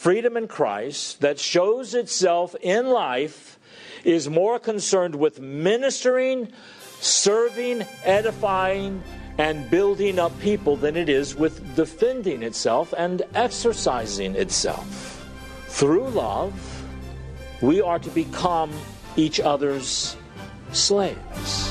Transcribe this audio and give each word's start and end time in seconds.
Freedom 0.00 0.38
in 0.38 0.48
Christ 0.48 1.20
that 1.20 1.38
shows 1.38 1.92
itself 1.92 2.56
in 2.62 2.86
life 2.88 3.58
is 4.02 4.30
more 4.30 4.58
concerned 4.58 5.14
with 5.14 5.42
ministering, 5.42 6.48
serving, 7.00 7.84
edifying, 8.02 9.02
and 9.36 9.70
building 9.70 10.18
up 10.18 10.32
people 10.40 10.74
than 10.76 10.96
it 10.96 11.10
is 11.10 11.36
with 11.36 11.76
defending 11.76 12.42
itself 12.42 12.94
and 12.96 13.20
exercising 13.34 14.36
itself. 14.36 15.22
Through 15.66 16.08
love, 16.08 16.54
we 17.60 17.82
are 17.82 17.98
to 17.98 18.08
become 18.08 18.72
each 19.16 19.38
other's 19.38 20.16
slaves. 20.72 21.68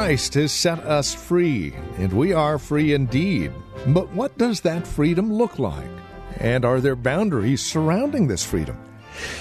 Christ 0.00 0.32
has 0.32 0.50
set 0.50 0.78
us 0.78 1.12
free, 1.12 1.74
and 1.98 2.10
we 2.10 2.32
are 2.32 2.58
free 2.58 2.94
indeed. 2.94 3.52
But 3.88 4.10
what 4.14 4.38
does 4.38 4.62
that 4.62 4.86
freedom 4.86 5.30
look 5.30 5.58
like? 5.58 5.90
And 6.38 6.64
are 6.64 6.80
there 6.80 6.96
boundaries 6.96 7.62
surrounding 7.62 8.26
this 8.26 8.42
freedom? 8.42 8.82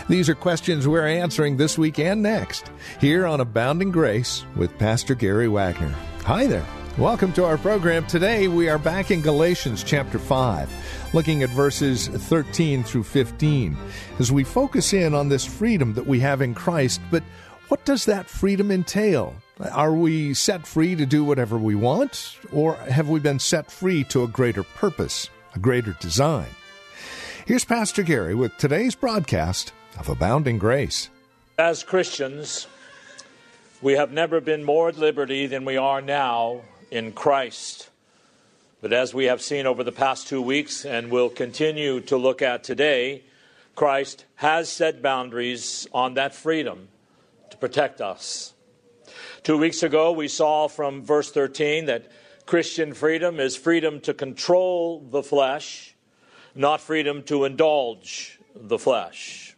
These 0.09 0.27
are 0.27 0.35
questions 0.35 0.85
we're 0.85 1.07
answering 1.07 1.55
this 1.55 1.77
week 1.77 1.97
and 1.97 2.21
next, 2.21 2.71
here 2.99 3.25
on 3.25 3.39
Abounding 3.39 3.89
Grace 3.89 4.45
with 4.57 4.77
Pastor 4.77 5.15
Gary 5.15 5.47
Wagner. 5.47 5.95
Hi 6.25 6.45
there. 6.45 6.65
Welcome 6.97 7.31
to 7.33 7.45
our 7.45 7.57
program. 7.57 8.05
Today 8.05 8.49
we 8.49 8.67
are 8.67 8.77
back 8.77 9.11
in 9.11 9.21
Galatians 9.21 9.81
chapter 9.81 10.19
5, 10.19 11.13
looking 11.13 11.41
at 11.41 11.51
verses 11.51 12.09
13 12.09 12.83
through 12.83 13.03
15, 13.03 13.77
as 14.19 14.29
we 14.29 14.43
focus 14.43 14.91
in 14.91 15.15
on 15.15 15.29
this 15.29 15.45
freedom 15.45 15.93
that 15.93 16.05
we 16.05 16.19
have 16.19 16.41
in 16.41 16.53
Christ. 16.53 16.99
But 17.09 17.23
what 17.69 17.85
does 17.85 18.03
that 18.03 18.29
freedom 18.29 18.71
entail? 18.71 19.33
Are 19.59 19.93
we 19.93 20.33
set 20.33 20.65
free 20.65 20.95
to 20.95 21.05
do 21.05 21.25
whatever 21.25 21.57
we 21.57 21.75
want, 21.75 22.37
or 22.53 22.75
have 22.75 23.09
we 23.09 23.19
been 23.19 23.39
set 23.39 23.69
free 23.69 24.05
to 24.05 24.23
a 24.23 24.27
greater 24.27 24.63
purpose, 24.63 25.29
a 25.53 25.59
greater 25.59 25.97
design? 25.99 26.47
Here's 27.45 27.65
Pastor 27.65 28.03
Gary 28.03 28.35
with 28.35 28.55
today's 28.55 28.95
broadcast 28.95 29.73
of 29.97 30.07
Abounding 30.07 30.59
Grace. 30.59 31.09
As 31.57 31.83
Christians, 31.83 32.67
we 33.81 33.93
have 33.93 34.13
never 34.13 34.39
been 34.39 34.63
more 34.63 34.87
at 34.87 34.97
liberty 34.97 35.45
than 35.45 35.65
we 35.65 35.75
are 35.75 36.01
now 36.01 36.61
in 36.89 37.11
Christ. 37.11 37.89
But 38.79 38.93
as 38.93 39.13
we 39.13 39.25
have 39.25 39.41
seen 39.41 39.65
over 39.65 39.83
the 39.83 39.91
past 39.91 40.29
two 40.29 40.41
weeks 40.41 40.85
and 40.85 41.11
will 41.11 41.29
continue 41.29 41.99
to 42.01 42.15
look 42.15 42.41
at 42.41 42.63
today, 42.63 43.23
Christ 43.75 44.23
has 44.35 44.69
set 44.69 45.01
boundaries 45.01 45.85
on 45.91 46.13
that 46.13 46.33
freedom 46.33 46.87
to 47.49 47.57
protect 47.57 47.99
us. 47.99 48.53
Two 49.49 49.57
weeks 49.57 49.81
ago, 49.81 50.11
we 50.11 50.27
saw 50.27 50.67
from 50.67 51.01
verse 51.03 51.31
13 51.31 51.85
that 51.85 52.11
Christian 52.45 52.93
freedom 52.93 53.39
is 53.39 53.55
freedom 53.55 53.99
to 54.01 54.13
control 54.13 54.99
the 54.99 55.23
flesh, 55.23 55.95
not 56.53 56.81
freedom 56.81 57.23
to 57.23 57.45
indulge 57.45 58.39
the 58.53 58.77
flesh. 58.77 59.57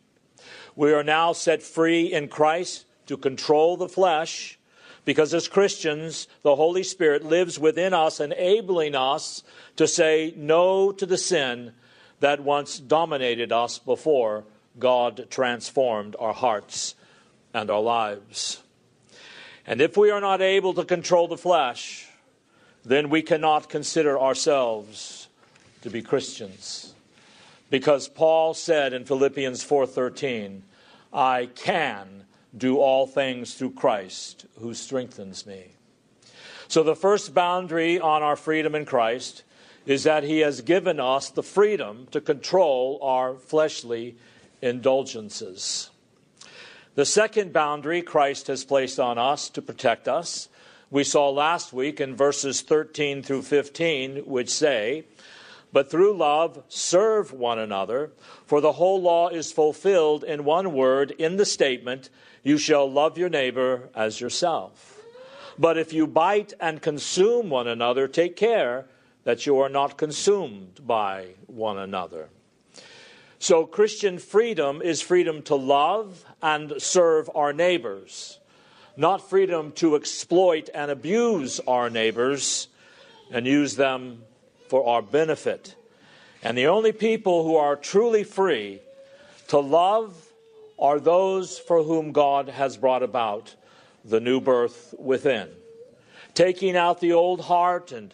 We 0.77 0.93
are 0.93 1.03
now 1.03 1.33
set 1.33 1.61
free 1.61 2.05
in 2.05 2.29
Christ 2.29 2.85
to 3.07 3.17
control 3.17 3.75
the 3.75 3.89
flesh 3.89 4.57
because 5.03 5.33
as 5.33 5.49
Christians, 5.49 6.29
the 6.41 6.55
Holy 6.55 6.83
Spirit 6.83 7.25
lives 7.25 7.59
within 7.59 7.93
us, 7.93 8.21
enabling 8.21 8.95
us 8.95 9.43
to 9.75 9.89
say 9.89 10.33
no 10.37 10.93
to 10.93 11.05
the 11.05 11.17
sin 11.17 11.73
that 12.21 12.39
once 12.39 12.79
dominated 12.79 13.51
us 13.51 13.77
before 13.77 14.45
God 14.79 15.27
transformed 15.29 16.15
our 16.17 16.33
hearts 16.33 16.95
and 17.53 17.69
our 17.69 17.81
lives. 17.81 18.63
And 19.65 19.79
if 19.81 19.95
we 19.95 20.09
are 20.09 20.21
not 20.21 20.41
able 20.41 20.73
to 20.73 20.83
control 20.83 21.27
the 21.27 21.37
flesh, 21.37 22.07
then 22.83 23.09
we 23.09 23.21
cannot 23.21 23.69
consider 23.69 24.19
ourselves 24.19 25.27
to 25.81 25.89
be 25.89 26.01
Christians. 26.01 26.93
Because 27.69 28.07
Paul 28.07 28.53
said 28.53 28.91
in 28.91 29.05
Philippians 29.05 29.63
4:13, 29.63 30.63
I 31.13 31.49
can 31.55 32.25
do 32.57 32.79
all 32.79 33.07
things 33.07 33.53
through 33.53 33.71
Christ 33.71 34.45
who 34.59 34.73
strengthens 34.73 35.45
me. 35.45 35.67
So 36.67 36.83
the 36.83 36.95
first 36.95 37.33
boundary 37.33 37.99
on 37.99 38.23
our 38.23 38.35
freedom 38.35 38.75
in 38.75 38.85
Christ 38.85 39.43
is 39.85 40.03
that 40.03 40.23
he 40.23 40.39
has 40.39 40.61
given 40.61 40.99
us 40.99 41.29
the 41.29 41.43
freedom 41.43 42.07
to 42.11 42.19
control 42.19 42.99
our 43.01 43.35
fleshly 43.35 44.15
indulgences. 44.61 45.90
The 46.93 47.05
second 47.05 47.53
boundary 47.53 48.01
Christ 48.01 48.47
has 48.47 48.65
placed 48.65 48.99
on 48.99 49.17
us 49.17 49.49
to 49.51 49.61
protect 49.61 50.09
us, 50.09 50.49
we 50.89 51.05
saw 51.05 51.29
last 51.29 51.71
week 51.71 52.01
in 52.01 52.17
verses 52.17 52.59
13 52.59 53.23
through 53.23 53.43
15, 53.43 54.25
which 54.25 54.49
say, 54.49 55.05
But 55.71 55.89
through 55.89 56.17
love 56.17 56.61
serve 56.67 57.31
one 57.31 57.59
another, 57.59 58.11
for 58.45 58.59
the 58.59 58.73
whole 58.73 59.01
law 59.01 59.29
is 59.29 59.53
fulfilled 59.53 60.25
in 60.25 60.43
one 60.43 60.73
word 60.73 61.11
in 61.11 61.37
the 61.37 61.45
statement, 61.45 62.09
You 62.43 62.57
shall 62.57 62.91
love 62.91 63.17
your 63.17 63.29
neighbor 63.29 63.89
as 63.95 64.19
yourself. 64.19 64.99
But 65.57 65.77
if 65.77 65.93
you 65.93 66.07
bite 66.07 66.51
and 66.59 66.81
consume 66.81 67.49
one 67.49 67.69
another, 67.69 68.09
take 68.09 68.35
care 68.35 68.85
that 69.23 69.45
you 69.45 69.59
are 69.59 69.69
not 69.69 69.97
consumed 69.97 70.85
by 70.85 71.35
one 71.47 71.77
another. 71.77 72.27
So, 73.41 73.65
Christian 73.65 74.19
freedom 74.19 74.83
is 74.83 75.01
freedom 75.01 75.41
to 75.43 75.55
love 75.55 76.23
and 76.43 76.79
serve 76.79 77.27
our 77.33 77.51
neighbors, 77.51 78.37
not 78.95 79.31
freedom 79.31 79.71
to 79.77 79.95
exploit 79.95 80.69
and 80.75 80.91
abuse 80.91 81.59
our 81.61 81.89
neighbors 81.89 82.67
and 83.31 83.47
use 83.47 83.75
them 83.75 84.21
for 84.69 84.87
our 84.87 85.01
benefit. 85.01 85.73
And 86.43 86.55
the 86.55 86.67
only 86.67 86.91
people 86.91 87.43
who 87.43 87.55
are 87.55 87.75
truly 87.75 88.23
free 88.23 88.79
to 89.47 89.57
love 89.57 90.15
are 90.77 90.99
those 90.99 91.57
for 91.57 91.81
whom 91.81 92.11
God 92.11 92.47
has 92.47 92.77
brought 92.77 93.01
about 93.01 93.55
the 94.05 94.19
new 94.19 94.39
birth 94.39 94.93
within. 94.99 95.49
Taking 96.35 96.77
out 96.77 97.01
the 97.01 97.13
old 97.13 97.41
heart 97.41 97.91
and 97.91 98.13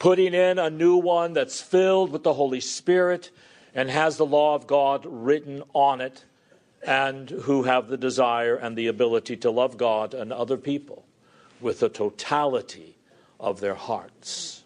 putting 0.00 0.34
in 0.34 0.58
a 0.58 0.70
new 0.70 0.96
one 0.96 1.34
that's 1.34 1.60
filled 1.60 2.10
with 2.10 2.24
the 2.24 2.34
Holy 2.34 2.60
Spirit 2.60 3.30
and 3.76 3.90
has 3.90 4.16
the 4.16 4.26
law 4.26 4.54
of 4.54 4.66
God 4.66 5.04
written 5.06 5.62
on 5.74 6.00
it, 6.00 6.24
and 6.84 7.28
who 7.30 7.64
have 7.64 7.88
the 7.88 7.96
desire 7.96 8.56
and 8.56 8.76
the 8.76 8.86
ability 8.86 9.36
to 9.36 9.50
love 9.50 9.76
God 9.76 10.14
and 10.14 10.32
other 10.32 10.56
people 10.56 11.04
with 11.60 11.80
the 11.80 11.88
totality 11.88 12.96
of 13.38 13.60
their 13.60 13.74
hearts. 13.74 14.64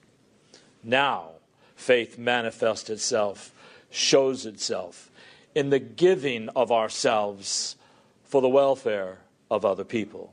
Now, 0.85 1.31
faith 1.75 2.19
manifests 2.19 2.91
itself, 2.91 3.53
shows 3.91 4.47
itself 4.47 5.11
in 5.55 5.71
the 5.71 5.79
giving 5.79 6.49
of 6.51 6.71
ourselves 6.71 7.77
for 8.25 8.41
the 8.41 8.49
welfare 8.49 9.19
of 9.51 9.65
other 9.65 9.85
people. 9.85 10.33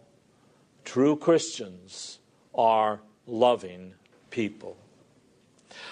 True 0.86 1.16
Christians 1.16 2.20
are 2.54 3.00
loving 3.26 3.94
people. 4.30 4.78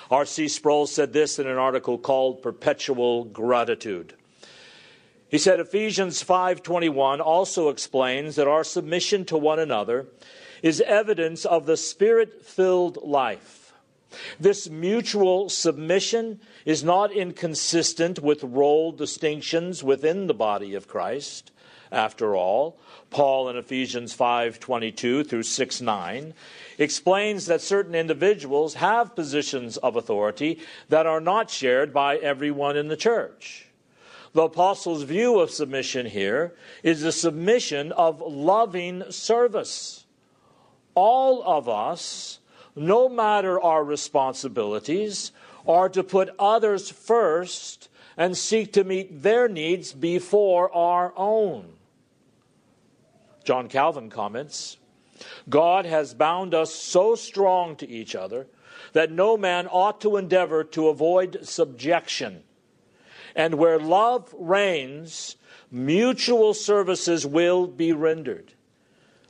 R.C. 0.09 0.47
Sproul 0.47 0.87
said 0.87 1.13
this 1.13 1.39
in 1.39 1.47
an 1.47 1.57
article 1.57 1.97
called 1.97 2.41
Perpetual 2.41 3.25
Gratitude. 3.25 4.13
He 5.27 5.37
said 5.37 5.59
Ephesians 5.59 6.23
5:21 6.23 7.19
also 7.19 7.69
explains 7.69 8.35
that 8.35 8.47
our 8.47 8.63
submission 8.63 9.25
to 9.25 9.37
one 9.37 9.59
another 9.59 10.07
is 10.61 10.81
evidence 10.81 11.45
of 11.45 11.65
the 11.65 11.77
spirit-filled 11.77 12.97
life. 13.03 13.73
This 14.39 14.69
mutual 14.69 15.49
submission 15.49 16.39
is 16.63 16.83
not 16.83 17.11
inconsistent 17.11 18.19
with 18.19 18.43
role 18.43 18.91
distinctions 18.91 19.83
within 19.83 20.27
the 20.27 20.33
body 20.33 20.73
of 20.73 20.87
Christ. 20.87 21.51
After 21.91 22.35
all, 22.35 22.77
Paul 23.09 23.49
in 23.49 23.57
Ephesians 23.57 24.13
5:22 24.13 25.23
through 25.23 25.43
6:9 25.43 26.33
explains 26.77 27.45
that 27.45 27.61
certain 27.61 27.95
individuals 27.95 28.75
have 28.75 29.15
positions 29.15 29.77
of 29.77 29.95
authority 29.95 30.59
that 30.89 31.05
are 31.05 31.21
not 31.21 31.49
shared 31.49 31.93
by 31.93 32.17
everyone 32.17 32.75
in 32.75 32.87
the 32.87 32.97
church. 32.97 33.67
The 34.33 34.43
apostles' 34.43 35.03
view 35.03 35.39
of 35.39 35.49
submission 35.49 36.07
here 36.07 36.55
is 36.83 37.01
the 37.01 37.13
submission 37.13 37.93
of 37.93 38.19
loving 38.21 39.09
service. 39.09 40.05
All 40.93 41.41
of 41.43 41.69
us, 41.69 42.39
no 42.75 43.07
matter 43.07 43.61
our 43.61 43.83
responsibilities, 43.83 45.31
are 45.67 45.89
to 45.89 46.03
put 46.03 46.29
others 46.37 46.89
first 46.89 47.89
and 48.17 48.37
seek 48.37 48.73
to 48.73 48.83
meet 48.83 49.23
their 49.23 49.47
needs 49.47 49.91
before 49.93 50.73
our 50.73 51.13
own. 51.15 51.73
John 53.43 53.67
Calvin 53.67 54.09
comments 54.09 54.77
God 55.47 55.85
has 55.85 56.13
bound 56.13 56.53
us 56.53 56.73
so 56.73 57.15
strong 57.15 57.75
to 57.77 57.89
each 57.89 58.15
other 58.15 58.47
that 58.93 59.11
no 59.11 59.37
man 59.37 59.67
ought 59.67 60.01
to 60.01 60.17
endeavor 60.17 60.63
to 60.63 60.89
avoid 60.89 61.39
subjection. 61.43 62.43
And 63.35 63.55
where 63.55 63.79
love 63.79 64.33
reigns, 64.37 65.35
mutual 65.71 66.53
services 66.53 67.25
will 67.25 67.67
be 67.67 67.91
rendered. 67.91 68.53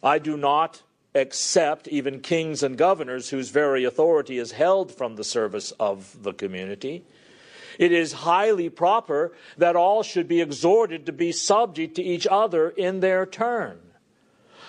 I 0.03 0.19
do 0.19 0.37
not 0.37 0.83
accept 1.15 1.87
even 1.87 2.19
kings 2.19 2.61
and 2.61 2.77
governors 2.77 3.29
whose 3.29 3.49
very 3.49 3.85
authority 3.85 4.37
is 4.37 4.51
held 4.51 4.91
from 4.91 5.15
the 5.15 5.23
service 5.23 5.71
of 5.79 6.21
the 6.21 6.33
community. 6.33 7.03
It 7.79 7.91
is 7.91 8.13
highly 8.13 8.69
proper 8.69 9.33
that 9.57 9.75
all 9.75 10.03
should 10.03 10.27
be 10.27 10.41
exhorted 10.41 11.05
to 11.05 11.13
be 11.13 11.31
subject 11.31 11.95
to 11.95 12.03
each 12.03 12.27
other 12.29 12.69
in 12.69 12.99
their 12.99 13.25
turn. 13.25 13.79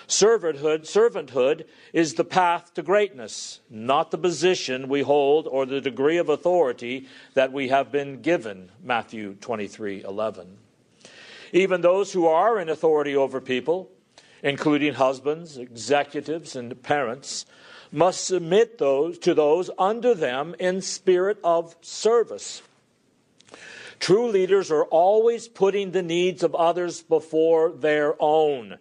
Servanthood, 0.07 0.83
servanthood 0.83 1.65
is 1.91 2.13
the 2.13 2.23
path 2.23 2.73
to 2.75 2.81
greatness, 2.81 3.59
not 3.69 4.09
the 4.09 4.17
position 4.17 4.87
we 4.87 5.01
hold 5.01 5.47
or 5.47 5.65
the 5.65 5.81
degree 5.81 6.17
of 6.17 6.29
authority 6.29 7.07
that 7.33 7.51
we 7.51 7.67
have 7.67 7.91
been 7.91 8.21
given. 8.21 8.71
Matthew 8.81 9.35
23 9.35 10.03
11. 10.03 10.57
Even 11.51 11.81
those 11.81 12.13
who 12.13 12.25
are 12.25 12.57
in 12.57 12.69
authority 12.69 13.17
over 13.17 13.41
people, 13.41 13.89
including 14.43 14.93
husbands, 14.93 15.57
executives, 15.57 16.55
and 16.55 16.81
parents, 16.83 17.45
must 17.91 18.25
submit 18.25 18.77
those 18.77 19.17
to 19.19 19.33
those 19.33 19.69
under 19.77 20.13
them 20.13 20.55
in 20.59 20.81
spirit 20.81 21.37
of 21.43 21.75
service. 21.81 22.61
True 23.99 24.29
leaders 24.29 24.69
are 24.71 24.85
always 24.85 25.47
putting 25.47 25.91
the 25.91 26.03
needs 26.03 26.43
of 26.43 26.53
others 26.53 27.01
before 27.01 27.71
their 27.71 28.15
own 28.19 28.77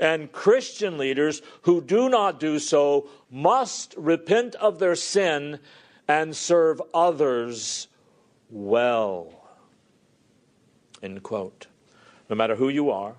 and 0.00 0.32
Christian 0.32 0.98
leaders 0.98 1.42
who 1.62 1.80
do 1.80 2.08
not 2.08 2.40
do 2.40 2.58
so 2.58 3.08
must 3.30 3.94
repent 3.96 4.54
of 4.56 4.78
their 4.78 4.96
sin 4.96 5.60
and 6.08 6.34
serve 6.34 6.82
others 6.92 7.86
well. 8.50 9.46
End 11.02 11.22
quote. 11.22 11.66
No 12.28 12.34
matter 12.34 12.56
who 12.56 12.68
you 12.68 12.90
are, 12.90 13.14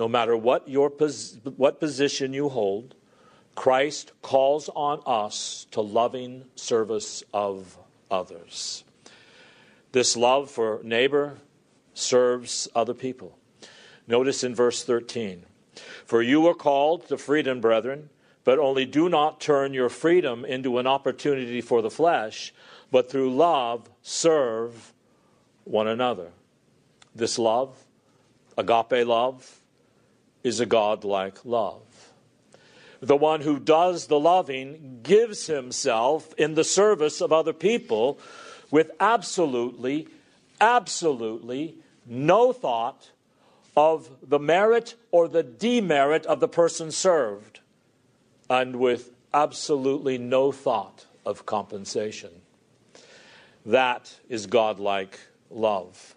no 0.00 0.08
matter 0.08 0.34
what 0.34 0.66
your 0.66 0.88
pos- 0.88 1.36
what 1.56 1.78
position 1.78 2.32
you 2.32 2.48
hold, 2.48 2.94
Christ 3.54 4.12
calls 4.22 4.70
on 4.74 5.02
us 5.04 5.66
to 5.72 5.82
loving 5.82 6.46
service 6.54 7.22
of 7.34 7.76
others. 8.10 8.82
This 9.92 10.16
love 10.16 10.50
for 10.50 10.80
neighbor 10.82 11.36
serves 11.92 12.66
other 12.74 12.94
people. 12.94 13.36
Notice 14.08 14.42
in 14.42 14.54
verse 14.54 14.82
13 14.82 15.44
for 16.06 16.22
you 16.22 16.46
are 16.48 16.54
called 16.54 17.06
to 17.08 17.18
freedom, 17.18 17.60
brethren, 17.60 18.08
but 18.42 18.58
only 18.58 18.86
do 18.86 19.08
not 19.08 19.38
turn 19.38 19.74
your 19.74 19.90
freedom 19.90 20.46
into 20.46 20.78
an 20.78 20.86
opportunity 20.86 21.60
for 21.60 21.82
the 21.82 21.90
flesh, 21.90 22.54
but 22.90 23.10
through 23.10 23.34
love 23.34 23.90
serve 24.00 24.94
one 25.64 25.86
another. 25.86 26.32
This 27.14 27.38
love, 27.38 27.84
agape 28.56 29.06
love, 29.06 29.59
is 30.42 30.60
a 30.60 30.66
godlike 30.66 31.44
love. 31.44 31.82
The 33.00 33.16
one 33.16 33.40
who 33.40 33.58
does 33.58 34.06
the 34.06 34.20
loving 34.20 35.00
gives 35.02 35.46
himself 35.46 36.34
in 36.34 36.54
the 36.54 36.64
service 36.64 37.20
of 37.20 37.32
other 37.32 37.52
people 37.52 38.18
with 38.70 38.90
absolutely, 39.00 40.08
absolutely 40.60 41.76
no 42.06 42.52
thought 42.52 43.10
of 43.76 44.10
the 44.22 44.38
merit 44.38 44.94
or 45.10 45.28
the 45.28 45.42
demerit 45.42 46.26
of 46.26 46.40
the 46.40 46.48
person 46.48 46.90
served, 46.90 47.60
and 48.50 48.76
with 48.76 49.12
absolutely 49.32 50.18
no 50.18 50.52
thought 50.52 51.06
of 51.24 51.46
compensation. 51.46 52.30
That 53.64 54.14
is 54.28 54.46
godlike 54.46 55.18
love. 55.50 56.14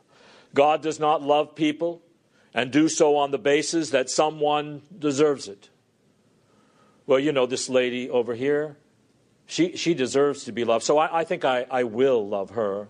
God 0.54 0.82
does 0.82 1.00
not 1.00 1.22
love 1.22 1.56
people 1.56 2.02
and 2.54 2.72
do 2.72 2.88
so 2.88 3.16
on 3.16 3.32
the 3.32 3.38
basis 3.38 3.90
that 3.90 4.10
someone 4.10 4.82
deserves 4.98 5.48
it. 5.48 5.70
Well, 7.06 7.20
you 7.20 7.32
know, 7.32 7.46
this 7.46 7.70
lady 7.70 8.10
over 8.10 8.36
here, 8.36 8.78
she, 9.46 9.76
she 9.76 9.94
deserves 9.94 10.46
to 10.46 10.52
be 10.52 10.64
loved, 10.64 10.86
so 10.86 10.98
I, 10.98 11.20
I 11.20 11.24
think 11.24 11.44
I, 11.44 11.66
I 11.70 11.84
will 11.84 12.28
love 12.28 12.52
her. 12.52 12.88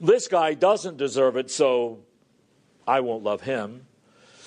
This 0.00 0.28
guy 0.28 0.54
doesn't 0.54 0.96
deserve 0.96 1.36
it, 1.36 1.50
so 1.50 1.98
I 2.86 3.00
won't 3.00 3.22
love 3.22 3.42
him. 3.42 3.86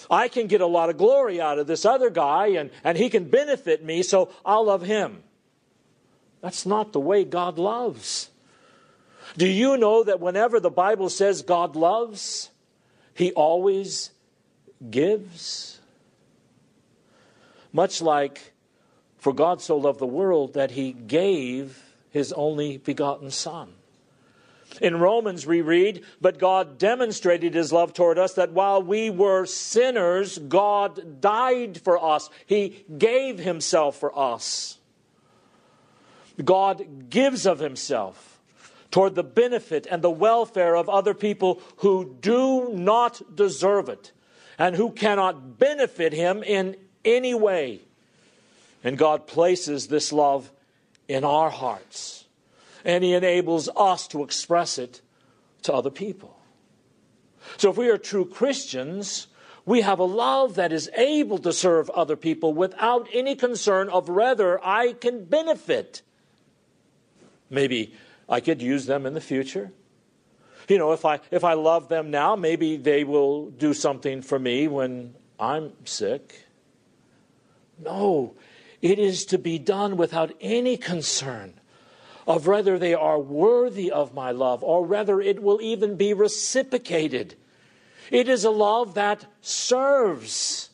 I 0.09 0.27
can 0.27 0.47
get 0.47 0.61
a 0.61 0.67
lot 0.67 0.89
of 0.89 0.97
glory 0.97 1.39
out 1.39 1.59
of 1.59 1.67
this 1.67 1.85
other 1.85 2.09
guy 2.09 2.47
and, 2.47 2.71
and 2.83 2.97
he 2.97 3.09
can 3.09 3.29
benefit 3.29 3.83
me, 3.83 4.03
so 4.03 4.29
I'll 4.45 4.65
love 4.65 4.81
him. 4.81 5.23
That's 6.41 6.65
not 6.65 6.91
the 6.91 6.99
way 6.99 7.23
God 7.23 7.57
loves. 7.57 8.29
Do 9.37 9.47
you 9.47 9.77
know 9.77 10.03
that 10.03 10.19
whenever 10.19 10.59
the 10.59 10.69
Bible 10.69 11.09
says 11.09 11.41
God 11.41 11.75
loves, 11.75 12.49
he 13.13 13.31
always 13.33 14.11
gives? 14.89 15.79
Much 17.71 18.01
like, 18.01 18.53
for 19.17 19.33
God 19.33 19.61
so 19.61 19.77
loved 19.77 19.99
the 19.99 20.05
world 20.05 20.53
that 20.53 20.71
he 20.71 20.91
gave 20.91 21.81
his 22.11 22.33
only 22.33 22.77
begotten 22.77 23.31
Son. 23.31 23.73
In 24.81 24.99
Romans, 24.99 25.45
we 25.45 25.61
read, 25.61 26.03
But 26.19 26.39
God 26.39 26.77
demonstrated 26.77 27.53
his 27.53 27.71
love 27.71 27.93
toward 27.93 28.17
us 28.17 28.33
that 28.33 28.51
while 28.51 28.81
we 28.81 29.09
were 29.09 29.45
sinners, 29.45 30.37
God 30.37 31.21
died 31.21 31.79
for 31.83 32.03
us. 32.03 32.29
He 32.45 32.85
gave 32.97 33.39
himself 33.39 33.97
for 33.97 34.17
us. 34.17 34.79
God 36.43 37.09
gives 37.09 37.45
of 37.45 37.59
himself 37.59 38.32
toward 38.93 39.15
the 39.15 39.23
benefit 39.23 39.87
and 39.89 40.03
the 40.03 40.11
welfare 40.11 40.75
of 40.75 40.87
other 40.87 41.15
people 41.15 41.59
who 41.77 42.15
do 42.21 42.69
not 42.73 43.35
deserve 43.35 43.89
it 43.89 44.11
and 44.59 44.75
who 44.75 44.91
cannot 44.91 45.57
benefit 45.57 46.13
him 46.13 46.43
in 46.43 46.77
any 47.03 47.33
way. 47.33 47.81
And 48.83 48.95
God 48.95 49.25
places 49.25 49.87
this 49.87 50.13
love 50.13 50.51
in 51.07 51.23
our 51.23 51.49
hearts 51.49 52.25
and 52.85 53.03
He 53.03 53.15
enables 53.15 53.67
us 53.75 54.07
to 54.09 54.21
express 54.21 54.77
it 54.77 55.01
to 55.63 55.73
other 55.73 55.89
people. 55.89 56.37
So 57.57 57.71
if 57.71 57.77
we 57.77 57.89
are 57.89 57.97
true 57.97 58.25
Christians, 58.25 59.25
we 59.65 59.81
have 59.81 59.97
a 59.97 60.03
love 60.03 60.53
that 60.53 60.71
is 60.71 60.87
able 60.95 61.39
to 61.39 61.51
serve 61.51 61.89
other 61.89 62.15
people 62.15 62.53
without 62.53 63.07
any 63.11 63.35
concern 63.35 63.89
of 63.89 64.07
whether 64.07 64.63
I 64.63 64.93
can 64.93 65.25
benefit. 65.25 66.03
Maybe 67.49 67.95
I 68.27 68.39
could 68.39 68.61
use 68.61 68.85
them 68.85 69.05
in 69.05 69.13
the 69.13 69.21
future. 69.21 69.71
You 70.67 70.77
know, 70.77 70.93
if 70.93 71.05
I 71.05 71.19
if 71.29 71.43
I 71.43 71.53
love 71.53 71.89
them 71.89 72.09
now, 72.09 72.35
maybe 72.35 72.77
they 72.77 73.03
will 73.03 73.49
do 73.49 73.73
something 73.73 74.21
for 74.21 74.39
me 74.39 74.67
when 74.67 75.13
I'm 75.39 75.73
sick. 75.85 76.45
No, 77.83 78.35
it 78.81 78.99
is 78.99 79.25
to 79.25 79.37
be 79.37 79.59
done 79.59 79.97
without 79.97 80.31
any 80.39 80.77
concern 80.77 81.59
of 82.25 82.47
whether 82.47 82.79
they 82.79 82.93
are 82.93 83.19
worthy 83.19 83.91
of 83.91 84.13
my 84.13 84.31
love 84.31 84.63
or 84.63 84.85
whether 84.85 85.19
it 85.19 85.41
will 85.41 85.61
even 85.61 85.95
be 85.95 86.13
reciprocated. 86.13 87.35
It 88.09 88.29
is 88.29 88.45
a 88.45 88.49
love 88.49 88.93
that 88.93 89.25
serves, 89.41 90.69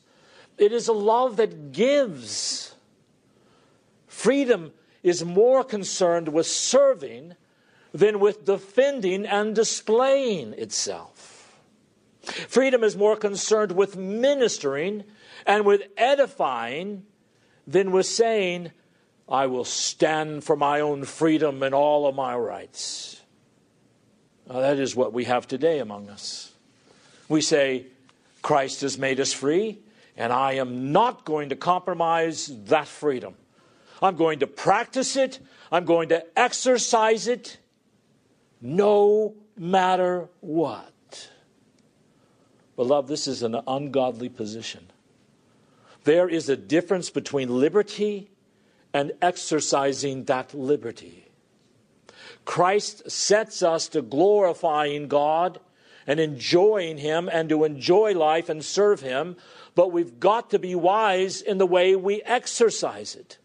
it 0.57 0.71
is 0.71 0.87
a 0.87 0.93
love 0.93 1.37
that 1.37 1.71
gives. 1.71 2.75
Freedom 4.07 4.73
is 5.03 5.23
more 5.23 5.63
concerned 5.63 6.29
with 6.29 6.47
serving 6.47 7.35
than 7.93 8.19
with 8.19 8.45
defending 8.45 9.25
and 9.25 9.55
displaying 9.55 10.53
itself. 10.53 11.57
Freedom 12.21 12.83
is 12.83 12.95
more 12.95 13.15
concerned 13.15 13.71
with 13.71 13.97
ministering 13.97 15.03
and 15.45 15.65
with 15.65 15.83
edifying 15.97 17.05
than 17.65 17.91
with 17.91 18.05
saying, 18.05 18.71
I 19.27 19.47
will 19.47 19.65
stand 19.65 20.43
for 20.43 20.55
my 20.55 20.79
own 20.81 21.05
freedom 21.05 21.63
and 21.63 21.73
all 21.73 22.07
of 22.07 22.15
my 22.15 22.35
rights. 22.35 23.21
Now, 24.47 24.59
that 24.61 24.79
is 24.79 24.95
what 24.95 25.13
we 25.13 25.25
have 25.25 25.47
today 25.47 25.79
among 25.79 26.09
us. 26.09 26.51
We 27.27 27.41
say, 27.41 27.85
Christ 28.41 28.81
has 28.81 28.97
made 28.97 29.19
us 29.19 29.31
free, 29.31 29.79
and 30.17 30.33
I 30.33 30.53
am 30.53 30.91
not 30.91 31.25
going 31.25 31.49
to 31.49 31.55
compromise 31.55 32.47
that 32.65 32.87
freedom. 32.87 33.35
I'm 34.01 34.15
going 34.15 34.39
to 34.39 34.47
practice 34.47 35.15
it, 35.15 35.39
I'm 35.71 35.85
going 35.85 36.09
to 36.09 36.25
exercise 36.37 37.27
it, 37.27 37.57
no 38.61 39.35
matter 39.57 40.29
what. 40.39 41.29
Beloved, 42.75 43.09
this 43.09 43.27
is 43.27 43.43
an 43.43 43.59
ungodly 43.67 44.29
position. 44.29 44.89
There 46.05 46.29
is 46.29 46.47
a 46.47 46.55
difference 46.55 47.09
between 47.09 47.59
liberty 47.59 48.31
and 48.93 49.11
exercising 49.21 50.23
that 50.25 50.53
liberty. 50.53 51.25
Christ 52.45 53.11
sets 53.11 53.61
us 53.61 53.89
to 53.89 54.01
glorifying 54.01 55.07
God 55.07 55.59
and 56.07 56.19
enjoying 56.19 56.97
Him 56.97 57.29
and 57.31 57.49
to 57.49 57.63
enjoy 57.63 58.13
life 58.13 58.49
and 58.49 58.63
serve 58.63 59.01
Him, 59.01 59.35
but 59.75 59.91
we've 59.91 60.19
got 60.19 60.49
to 60.51 60.59
be 60.59 60.73
wise 60.73 61.41
in 61.41 61.57
the 61.57 61.67
way 61.67 61.95
we 61.95 62.23
exercise 62.23 63.13
it. 63.13 63.37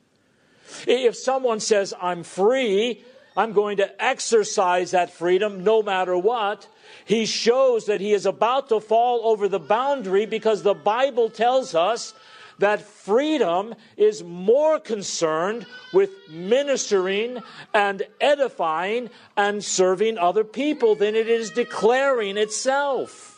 If 0.87 1.17
someone 1.17 1.61
says, 1.61 1.95
I'm 2.01 2.23
free, 2.23 3.05
I'm 3.37 3.53
going 3.53 3.79
to 3.79 4.03
exercise 4.05 4.93
that 4.93 5.13
freedom 5.13 5.65
no 5.65 5.83
matter 5.83 6.17
what, 6.17 6.69
he 7.05 7.27
shows 7.27 7.87
that 7.87 8.01
he 8.01 8.13
is 8.13 8.27
about 8.27 8.69
to 8.69 8.81
fall 8.81 9.27
over 9.27 9.49
the 9.49 9.59
boundary 9.59 10.27
because 10.27 10.63
the 10.63 10.75
Bible 10.75 11.29
tells 11.31 11.75
us 11.75 12.15
that 12.59 12.81
freedom 12.81 13.75
is 13.97 14.23
more 14.23 14.79
concerned 14.79 15.67
with 15.93 16.11
ministering 16.31 17.43
and 17.73 18.03
edifying 18.21 19.11
and 19.37 19.65
serving 19.65 20.19
other 20.19 20.45
people 20.45 20.95
than 20.95 21.15
it 21.17 21.29
is 21.29 21.51
declaring 21.51 22.37
itself. 22.37 23.34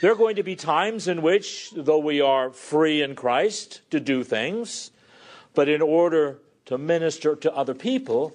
There 0.00 0.12
are 0.12 0.16
going 0.16 0.36
to 0.36 0.44
be 0.44 0.54
times 0.54 1.08
in 1.08 1.22
which, 1.22 1.72
though 1.74 1.98
we 1.98 2.20
are 2.20 2.50
free 2.50 3.02
in 3.02 3.16
Christ 3.16 3.80
to 3.90 3.98
do 3.98 4.22
things, 4.22 4.92
but 5.54 5.68
in 5.68 5.82
order 5.82 6.38
to 6.66 6.78
minister 6.78 7.34
to 7.34 7.52
other 7.52 7.74
people, 7.74 8.32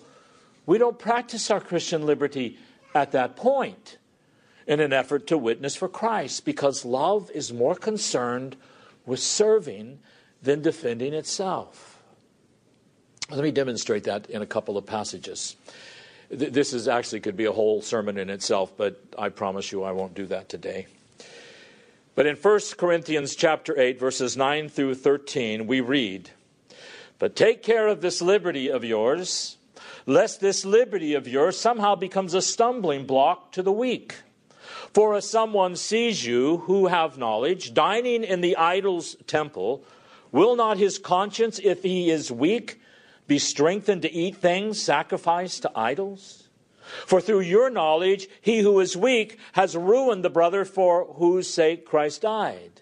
we 0.66 0.78
don't 0.78 1.00
practice 1.00 1.50
our 1.50 1.62
Christian 1.62 2.06
liberty 2.06 2.58
at 2.94 3.12
that 3.12 3.38
point 3.38 3.98
in 4.68 4.82
an 4.82 4.92
effort 4.92 5.28
to 5.28 5.38
witness 5.38 5.76
for 5.76 5.88
Christ 5.88 6.44
because 6.44 6.84
love 6.84 7.32
is 7.32 7.54
more 7.54 7.76
concerned 7.76 8.58
with 9.06 9.20
serving 9.20 10.00
than 10.42 10.62
defending 10.62 11.14
itself. 11.14 12.02
Let 13.30 13.44
me 13.44 13.52
demonstrate 13.52 14.04
that 14.04 14.30
in 14.30 14.42
a 14.42 14.46
couple 14.46 14.78
of 14.78 14.86
passages. 14.86 15.56
This 16.30 16.74
is 16.74 16.90
actually 16.90 17.22
could 17.22 17.38
be 17.38 17.46
a 17.46 17.52
whole 17.54 17.82
sermon 17.82 18.18
in 18.18 18.30
itself, 18.30 18.74
but 18.76 19.02
I 19.18 19.30
promise 19.30 19.72
you 19.72 19.84
I 19.84 19.94
won't 19.94 20.14
do 20.14 20.26
that 20.28 20.50
today. 20.50 20.88
But 22.16 22.28
in 22.28 22.36
1 22.36 22.60
Corinthians 22.78 23.36
chapter 23.36 23.80
8 23.80 24.00
verses 24.00 24.38
9 24.38 24.70
through 24.70 24.96
13 24.96 25.66
we 25.66 25.82
read, 25.82 26.30
"But 27.18 27.36
take 27.36 27.64
care 27.64 27.88
of 27.88 28.02
this 28.02 28.22
liberty 28.22 28.70
of 28.70 28.84
yours, 28.84 29.58
lest 30.06 30.40
this 30.40 30.64
liberty 30.64 31.16
of 31.16 31.28
yours 31.28 31.58
somehow 31.58 31.96
becomes 31.96 32.36
a 32.36 32.42
stumbling 32.42 33.06
block 33.06 33.52
to 33.54 33.64
the 33.64 33.72
weak." 33.72 34.18
For 34.94 35.18
if 35.18 35.24
someone 35.24 35.76
sees 35.76 36.24
you 36.24 36.58
who 36.68 36.86
have 36.86 37.18
knowledge 37.18 37.74
dining 37.74 38.24
in 38.24 38.42
the 38.42 38.56
idol's 38.58 39.16
temple, 39.26 39.84
will 40.32 40.56
not 40.56 40.78
his 40.78 41.00
conscience, 41.00 41.60
if 41.64 41.82
he 41.82 42.12
is 42.12 42.32
weak, 42.32 42.80
be 43.26 43.40
strengthened 43.40 44.04
to 44.04 44.14
eat 44.14 44.36
things 44.36 44.80
sacrificed 44.80 45.64
to 45.64 45.72
idols? 45.74 46.43
For 47.06 47.22
through 47.22 47.42
your 47.42 47.70
knowledge, 47.70 48.28
he 48.42 48.60
who 48.60 48.80
is 48.80 48.98
weak 48.98 49.40
has 49.54 49.76
ruined 49.76 50.24
the 50.24 50.30
brother 50.30 50.66
for 50.66 51.06
whose 51.06 51.48
sake 51.48 51.86
Christ 51.86 52.22
died. 52.22 52.82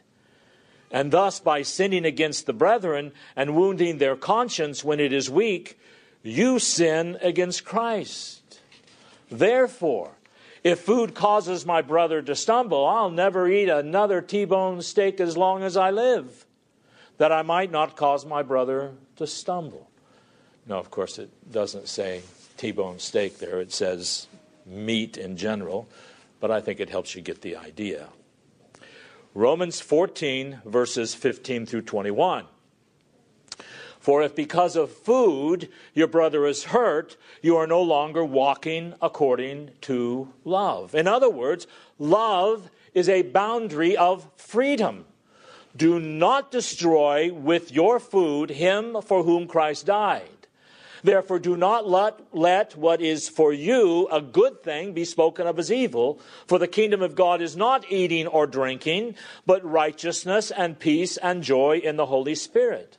And 0.92 1.12
thus, 1.12 1.40
by 1.40 1.62
sinning 1.62 2.06
against 2.06 2.46
the 2.46 2.54
brethren 2.54 3.14
and 3.36 3.56
wounding 3.56 3.98
their 3.98 4.16
conscience 4.16 4.84
when 4.84 5.00
it 5.00 5.14
is 5.14 5.30
weak, 5.30 5.80
you 6.22 6.60
sin 6.60 7.18
against 7.22 7.64
Christ. 7.64 8.60
Therefore, 9.30 10.12
if 10.64 10.80
food 10.80 11.16
causes 11.16 11.66
my 11.66 11.82
brother 11.82 12.22
to 12.22 12.36
stumble, 12.36 12.86
I'll 12.86 13.10
never 13.10 13.48
eat 13.48 13.70
another 13.70 14.22
T 14.22 14.46
bone 14.46 14.82
steak 14.82 15.20
as 15.20 15.38
long 15.38 15.64
as 15.64 15.78
I 15.78 15.90
live, 15.90 16.46
that 17.18 17.32
I 17.32 17.42
might 17.42 17.72
not 17.72 17.96
cause 17.96 18.26
my 18.26 18.44
brother 18.44 18.92
to 19.16 19.26
stumble. 19.26 19.90
No, 20.68 20.78
of 20.78 20.92
course, 20.92 21.18
it 21.18 21.30
doesn't 21.52 21.88
say 21.88 22.22
T 22.62 22.72
bone 22.72 23.00
steak 23.00 23.40
there, 23.40 23.60
it 23.60 23.74
says 23.74 24.28
meat 24.68 25.18
in 25.18 25.36
general, 25.36 25.90
but 26.40 26.52
I 26.52 26.62
think 26.62 26.80
it 26.80 26.92
helps 26.92 27.16
you 27.16 27.22
get 27.24 27.42
the 27.42 27.56
idea. 27.56 28.10
Romans 29.34 29.82
14, 29.82 30.62
verses 30.64 31.16
15 31.16 31.66
through 31.66 31.82
21. 31.82 32.46
For 34.00 34.22
if 34.22 34.36
because 34.36 34.76
of 34.76 34.92
food 34.92 35.70
your 35.96 36.06
brother 36.06 36.46
is 36.46 36.66
hurt, 36.66 37.18
you 37.42 37.58
are 37.58 37.66
no 37.66 37.82
longer 37.82 38.24
walking 38.24 38.94
according 39.02 39.72
to 39.82 40.32
love. 40.46 40.94
In 40.94 41.08
other 41.08 41.32
words, 41.32 41.66
love 41.98 42.70
is 42.94 43.10
a 43.10 43.24
boundary 43.24 43.98
of 43.98 44.30
freedom. 44.36 45.06
Do 45.76 46.00
not 46.00 46.52
destroy 46.52 47.34
with 47.34 47.72
your 47.72 48.00
food 48.00 48.52
him 48.52 49.02
for 49.02 49.24
whom 49.24 49.48
Christ 49.48 49.88
died. 49.88 50.41
Therefore, 51.04 51.40
do 51.40 51.58
not 51.58 51.88
let, 51.90 52.20
let 52.32 52.76
what 52.76 53.02
is 53.02 53.28
for 53.28 53.52
you 53.52 54.08
a 54.12 54.22
good 54.22 54.62
thing 54.62 54.94
be 54.94 55.06
spoken 55.06 55.48
of 55.48 55.58
as 55.58 55.72
evil, 55.72 56.20
for 56.46 56.60
the 56.60 56.68
kingdom 56.68 57.02
of 57.02 57.16
God 57.16 57.42
is 57.42 57.56
not 57.56 57.92
eating 57.92 58.28
or 58.28 58.46
drinking, 58.46 59.16
but 59.46 59.66
righteousness 59.66 60.52
and 60.52 60.80
peace 60.80 61.18
and 61.18 61.44
joy 61.44 61.78
in 61.78 61.96
the 61.96 62.06
Holy 62.06 62.36
Spirit. 62.36 62.98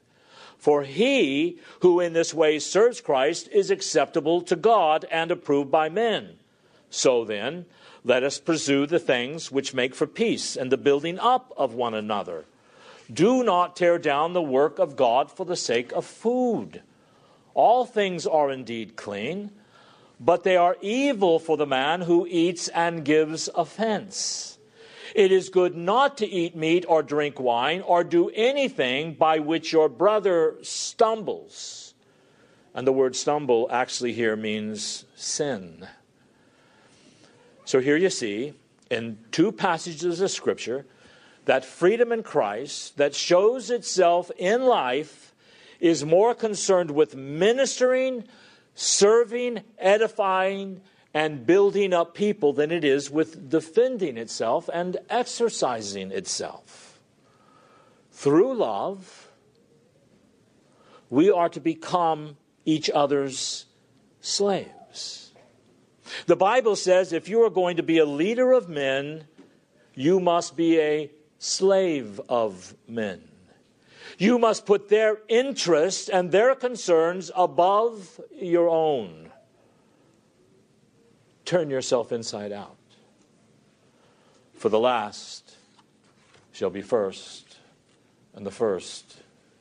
For 0.59 0.83
he 0.85 1.59
who 1.81 2.01
in 2.01 2.13
this 2.13 2.33
way 2.33 2.59
serves 2.59 3.01
Christ 3.01 3.49
is 3.53 3.71
acceptable 3.71 4.43
to 4.43 4.57
God 4.57 5.05
and 5.11 5.31
approved 5.31 5.71
by 5.71 5.89
men. 5.89 6.39
So 6.91 7.25
then, 7.25 7.67
let 8.05 8.23
us 8.23 8.39
pursue 8.39 8.87
the 8.87 8.99
things 8.99 9.51
which 9.51 9.75
make 9.75 9.95
for 9.95 10.07
peace 10.07 10.57
and 10.57 10.71
the 10.71 10.77
building 10.77 11.19
up 11.19 11.53
of 11.57 11.75
one 11.75 11.95
another. 11.95 12.45
Do 13.13 13.43
not 13.43 13.77
tear 13.77 13.99
down 13.99 14.33
the 14.33 14.43
work 14.43 14.79
of 14.79 14.97
God 14.97 15.31
for 15.31 15.45
the 15.45 15.57
sake 15.57 15.93
of 15.93 16.05
food. 16.05 16.83
All 17.55 17.85
things 17.85 18.27
are 18.27 18.51
indeed 18.51 18.97
clean, 18.97 19.51
but 20.19 20.45
they 20.45 20.57
are 20.57 20.77
evil 20.81 21.39
for 21.39 21.57
the 21.57 21.67
man 21.67 22.03
who 22.03 22.27
eats 22.29 22.69
and 22.69 23.05
gives 23.05 23.49
offense. 23.55 24.59
It 25.15 25.31
is 25.31 25.51
good 25.51 25.77
not 25.77 26.17
to 26.19 26.27
eat 26.27 26.57
meat 26.57 26.85
or 26.89 27.03
drink 27.03 27.39
wine 27.39 27.83
or 27.83 28.03
do 28.03 28.31
anything 28.31 29.15
by 29.15 29.41
which 29.41 29.73
your 29.73 29.89
brother 29.89 30.57
stumbles. 30.63 31.95
And 32.75 32.87
the 32.87 32.93
word 32.93 33.15
stumble 33.15 33.69
actually 33.71 34.15
here 34.15 34.37
means 34.37 35.05
sin. 35.15 35.87
So 37.65 37.81
here 37.81 37.97
you 37.97 38.09
see 38.11 38.55
in 38.91 39.19
two 39.31 39.53
passages 39.53 40.21
of 40.21 40.31
Scripture 40.31 40.87
that 41.45 41.65
freedom 41.65 42.13
in 42.13 42.23
Christ 42.23 42.97
that 42.97 43.15
shows 43.15 43.71
itself 43.71 44.31
in 44.39 44.65
life 44.65 45.32
is 45.83 46.05
more 46.05 46.33
concerned 46.33 46.93
with 46.93 47.17
ministering, 47.17 48.23
serving, 48.73 49.61
edifying, 49.79 50.81
and 51.13 51.45
building 51.45 51.93
up 51.93 52.15
people 52.15 52.53
than 52.53 52.71
it 52.71 52.85
is 52.85 53.11
with 53.11 53.51
defending 53.51 54.17
itself 54.17 54.71
and 54.73 54.97
exercising 55.11 56.13
itself. 56.13 57.01
Through 58.13 58.55
love, 58.55 59.29
we 61.11 61.33
are 61.33 61.49
to 61.49 61.61
become 61.61 62.37
each 62.65 62.89
other's 62.89 63.67
slaves. 64.21 65.33
The 66.27 66.37
Bible 66.37 66.77
says 66.77 67.13
if 67.13 67.29
you 67.29 67.43
are 67.43 67.51
going 67.51 67.79
to 67.79 67.83
be 67.83 67.99
a 67.99 68.07
leader 68.07 68.53
of 68.53 68.69
men, 68.69 69.25
you 69.97 70.21
must 70.21 70.57
be 70.57 70.79
a 70.79 71.11
slave 71.41 72.21
of 72.29 72.77
men. 72.87 73.32
You 74.23 74.39
must 74.39 74.67
put 74.67 74.89
their 74.89 75.19
interests 75.27 76.09
and 76.09 76.31
their 76.31 76.55
concerns 76.55 77.33
above 77.35 78.21
your 78.31 78.69
own 78.69 79.33
turn 81.45 81.71
yourself 81.71 82.13
inside 82.13 82.53
out. 82.53 82.77
For 84.55 84.69
the 84.69 84.79
last 84.79 85.57
shall 86.53 86.71
be 86.71 86.83
first, 86.83 87.57
and 88.33 88.47
the 88.47 88.53
first 88.53 89.17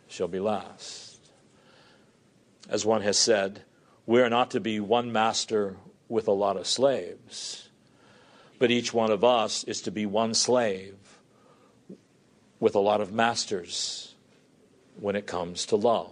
shall 0.07 0.27
be 0.27 0.39
last. 0.39 1.17
As 2.69 2.85
one 2.85 3.01
has 3.01 3.17
said, 3.17 3.63
we 4.05 4.21
are 4.21 4.29
not 4.29 4.51
to 4.51 4.59
be 4.59 4.79
one 4.79 5.11
master 5.11 5.77
with 6.07 6.27
a 6.27 6.33
lot 6.33 6.55
of 6.55 6.67
slaves, 6.67 7.67
but 8.59 8.69
each 8.69 8.93
one 8.93 9.09
of 9.09 9.23
us 9.23 9.63
is 9.63 9.81
to 9.81 9.91
be 9.91 10.05
one 10.05 10.35
slave 10.35 10.97
with 12.59 12.75
a 12.75 12.79
lot 12.79 13.01
of 13.01 13.11
masters 13.11 14.10
when 15.01 15.15
it 15.15 15.27
comes 15.27 15.65
to 15.65 15.75
love. 15.75 16.11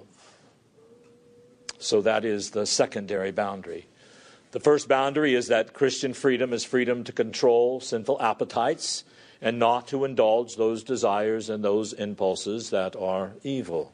So 1.77 2.01
that 2.01 2.25
is 2.25 2.51
the 2.51 2.65
secondary 2.65 3.31
boundary. 3.31 3.85
The 4.51 4.59
first 4.59 4.87
boundary 4.87 5.35
is 5.35 5.47
that 5.47 5.73
Christian 5.73 6.13
freedom 6.13 6.51
is 6.51 6.65
freedom 6.65 7.03
to 7.05 7.13
control 7.13 7.79
sinful 7.79 8.21
appetites 8.21 9.03
and 9.41 9.59
not 9.59 9.87
to 9.89 10.03
indulge 10.03 10.55
those 10.55 10.83
desires 10.83 11.49
and 11.49 11.63
those 11.63 11.93
impulses 11.93 12.71
that 12.71 12.95
are 12.95 13.33
evil. 13.43 13.93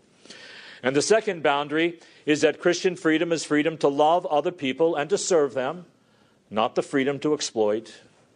And 0.81 0.95
the 0.95 1.01
second 1.01 1.43
boundary 1.43 1.99
is 2.25 2.41
that 2.41 2.59
Christian 2.59 2.95
freedom 2.95 3.31
is 3.31 3.43
freedom 3.43 3.77
to 3.79 3.87
love 3.87 4.25
other 4.27 4.51
people 4.51 4.95
and 4.95 5.09
to 5.09 5.17
serve 5.17 5.53
them, 5.53 5.85
not 6.49 6.75
the 6.75 6.81
freedom 6.81 7.19
to 7.19 7.33
exploit 7.33 7.93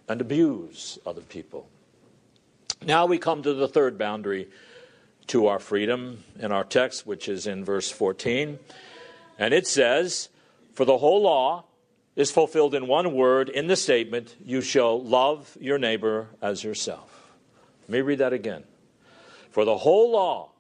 and 0.08 0.20
abuse 0.20 1.00
other 1.06 1.22
people. 1.22 1.70
Now 2.84 3.06
we 3.06 3.18
come 3.18 3.44
to 3.44 3.54
the 3.54 3.68
third 3.68 3.98
boundary 3.98 4.50
to 5.29 5.48
our 5.48 5.59
freedom 5.59 6.24
in 6.39 6.51
our 6.51 6.63
text, 6.63 7.07
which 7.07 7.29
is 7.29 7.48
in 7.48 7.63
verse 7.63 7.89
14. 7.89 8.59
And 9.38 9.53
it 9.53 9.65
says, 9.67 10.29
For 10.74 10.86
the 10.86 10.98
whole 10.98 11.21
law 11.21 11.65
is 12.15 12.31
fulfilled 12.31 12.75
in 12.75 12.88
one 12.88 13.13
word 13.13 13.48
in 13.48 13.67
the 13.67 13.75
statement, 13.75 14.36
You 14.43 14.62
shall 14.62 15.01
love 15.01 15.57
your 15.59 15.77
neighbor 15.77 16.27
as 16.41 16.63
yourself. 16.63 17.31
Let 17.83 17.89
me 17.89 18.01
read 18.01 18.19
that 18.19 18.33
again. 18.33 18.63
For 19.51 19.65
the 19.65 19.77
whole 19.77 20.12
law 20.12 20.51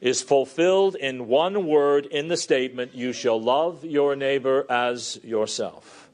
is 0.00 0.22
fulfilled 0.22 0.94
in 0.94 1.26
one 1.26 1.66
word 1.66 2.06
in 2.06 2.28
the 2.28 2.36
statement, 2.36 2.94
You 2.94 3.12
shall 3.12 3.40
love 3.40 3.84
your 3.84 4.14
neighbor 4.14 4.66
as 4.70 5.18
yourself. 5.22 6.08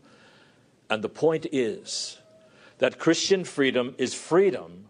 And 0.89 1.03
the 1.03 1.09
point 1.09 1.47
is 1.53 2.19
that 2.79 2.99
Christian 2.99 3.45
freedom 3.45 3.95
is 3.99 4.15
freedom 4.15 4.87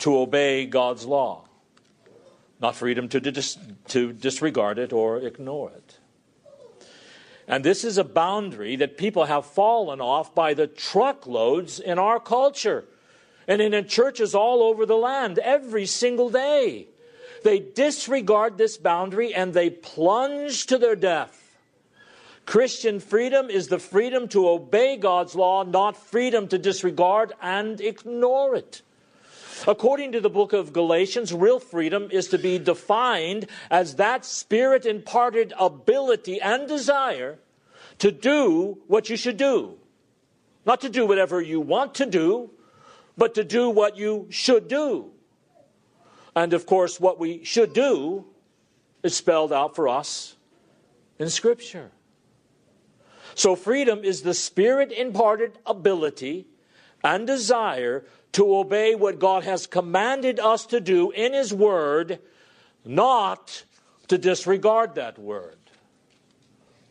to 0.00 0.18
obey 0.18 0.66
God's 0.66 1.06
law, 1.06 1.48
not 2.60 2.76
freedom 2.76 3.08
to, 3.08 3.20
dis- 3.20 3.58
to 3.88 4.12
disregard 4.12 4.78
it 4.78 4.92
or 4.92 5.18
ignore 5.18 5.70
it. 5.70 5.98
And 7.46 7.64
this 7.64 7.84
is 7.84 7.98
a 7.98 8.04
boundary 8.04 8.76
that 8.76 8.96
people 8.96 9.24
have 9.24 9.44
fallen 9.44 10.00
off 10.00 10.34
by 10.34 10.54
the 10.54 10.66
truckloads 10.66 11.78
in 11.78 11.98
our 11.98 12.18
culture 12.18 12.84
and 13.46 13.60
in 13.60 13.86
churches 13.86 14.34
all 14.34 14.62
over 14.62 14.86
the 14.86 14.96
land 14.96 15.38
every 15.38 15.84
single 15.84 16.30
day. 16.30 16.88
They 17.42 17.58
disregard 17.58 18.56
this 18.56 18.78
boundary 18.78 19.34
and 19.34 19.52
they 19.52 19.68
plunge 19.68 20.66
to 20.66 20.78
their 20.78 20.96
death. 20.96 21.40
Christian 22.46 23.00
freedom 23.00 23.50
is 23.50 23.68
the 23.68 23.78
freedom 23.78 24.28
to 24.28 24.48
obey 24.48 24.96
God's 24.96 25.34
law, 25.34 25.64
not 25.64 25.96
freedom 25.96 26.48
to 26.48 26.58
disregard 26.58 27.32
and 27.40 27.80
ignore 27.80 28.54
it. 28.54 28.82
According 29.66 30.12
to 30.12 30.20
the 30.20 30.30
book 30.30 30.52
of 30.52 30.72
Galatians, 30.72 31.32
real 31.32 31.58
freedom 31.58 32.08
is 32.10 32.28
to 32.28 32.38
be 32.38 32.58
defined 32.58 33.46
as 33.70 33.96
that 33.96 34.24
spirit 34.24 34.84
imparted 34.84 35.54
ability 35.58 36.40
and 36.40 36.68
desire 36.68 37.38
to 37.98 38.10
do 38.10 38.78
what 38.86 39.08
you 39.08 39.16
should 39.16 39.36
do. 39.36 39.78
Not 40.66 40.80
to 40.82 40.88
do 40.88 41.06
whatever 41.06 41.40
you 41.40 41.60
want 41.60 41.94
to 41.96 42.06
do, 42.06 42.50
but 43.16 43.34
to 43.34 43.44
do 43.44 43.70
what 43.70 43.96
you 43.96 44.26
should 44.30 44.68
do. 44.68 45.12
And 46.36 46.52
of 46.52 46.66
course, 46.66 47.00
what 47.00 47.18
we 47.18 47.44
should 47.44 47.72
do 47.72 48.26
is 49.02 49.14
spelled 49.14 49.52
out 49.52 49.76
for 49.76 49.88
us 49.88 50.36
in 51.18 51.30
Scripture. 51.30 51.92
So, 53.34 53.56
freedom 53.56 54.04
is 54.04 54.22
the 54.22 54.34
spirit 54.34 54.92
imparted 54.92 55.58
ability 55.66 56.46
and 57.02 57.26
desire 57.26 58.04
to 58.34 58.56
obey 58.56 58.94
what 58.94 59.18
God 59.18 59.44
has 59.44 59.66
commanded 59.66 60.38
us 60.38 60.66
to 60.66 60.80
do 60.80 61.10
in 61.10 61.32
His 61.32 61.52
Word, 61.52 62.18
not 62.84 63.64
to 64.08 64.18
disregard 64.18 64.96
that 64.96 65.18
Word 65.18 65.58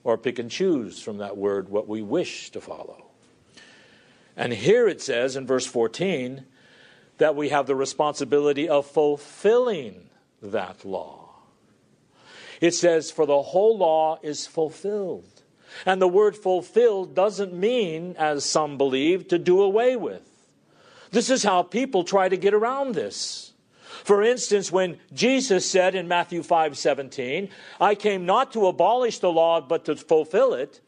or 0.03 0.17
pick 0.17 0.39
and 0.39 0.49
choose 0.49 1.01
from 1.01 1.17
that 1.17 1.37
Word 1.37 1.69
what 1.69 1.87
we 1.87 2.01
wish 2.01 2.49
to 2.51 2.61
follow. 2.61 3.05
And 4.35 4.51
here 4.51 4.87
it 4.87 5.01
says 5.01 5.35
in 5.35 5.45
verse 5.45 5.65
14 5.65 6.45
that 7.17 7.35
we 7.35 7.49
have 7.49 7.67
the 7.67 7.75
responsibility 7.75 8.67
of 8.67 8.87
fulfilling 8.87 10.09
that 10.41 10.83
law. 10.83 11.35
It 12.59 12.73
says, 12.73 13.11
For 13.11 13.25
the 13.25 13.41
whole 13.41 13.77
law 13.77 14.17
is 14.23 14.47
fulfilled. 14.47 15.29
And 15.85 16.01
the 16.01 16.07
word 16.07 16.35
fulfilled 16.35 17.15
doesn't 17.15 17.53
mean, 17.53 18.15
as 18.17 18.45
some 18.45 18.77
believe, 18.77 19.27
to 19.29 19.37
do 19.37 19.61
away 19.61 19.95
with. 19.95 20.32
This 21.13 21.29
is 21.29 21.43
how 21.43 21.61
people 21.61 22.03
try 22.03 22.27
to 22.27 22.35
get 22.35 22.55
around 22.55 22.95
this. 22.95 23.53
For 24.03 24.23
instance, 24.23 24.71
when 24.71 24.97
Jesus 25.13 25.69
said 25.69 25.93
in 25.93 26.07
Matthew 26.07 26.41
5 26.41 26.75
17, 26.75 27.49
I 27.79 27.93
came 27.93 28.25
not 28.25 28.51
to 28.53 28.65
abolish 28.65 29.19
the 29.19 29.31
law, 29.31 29.61
but 29.61 29.85
to 29.85 29.95
fulfill 29.95 30.55
it, 30.55 30.81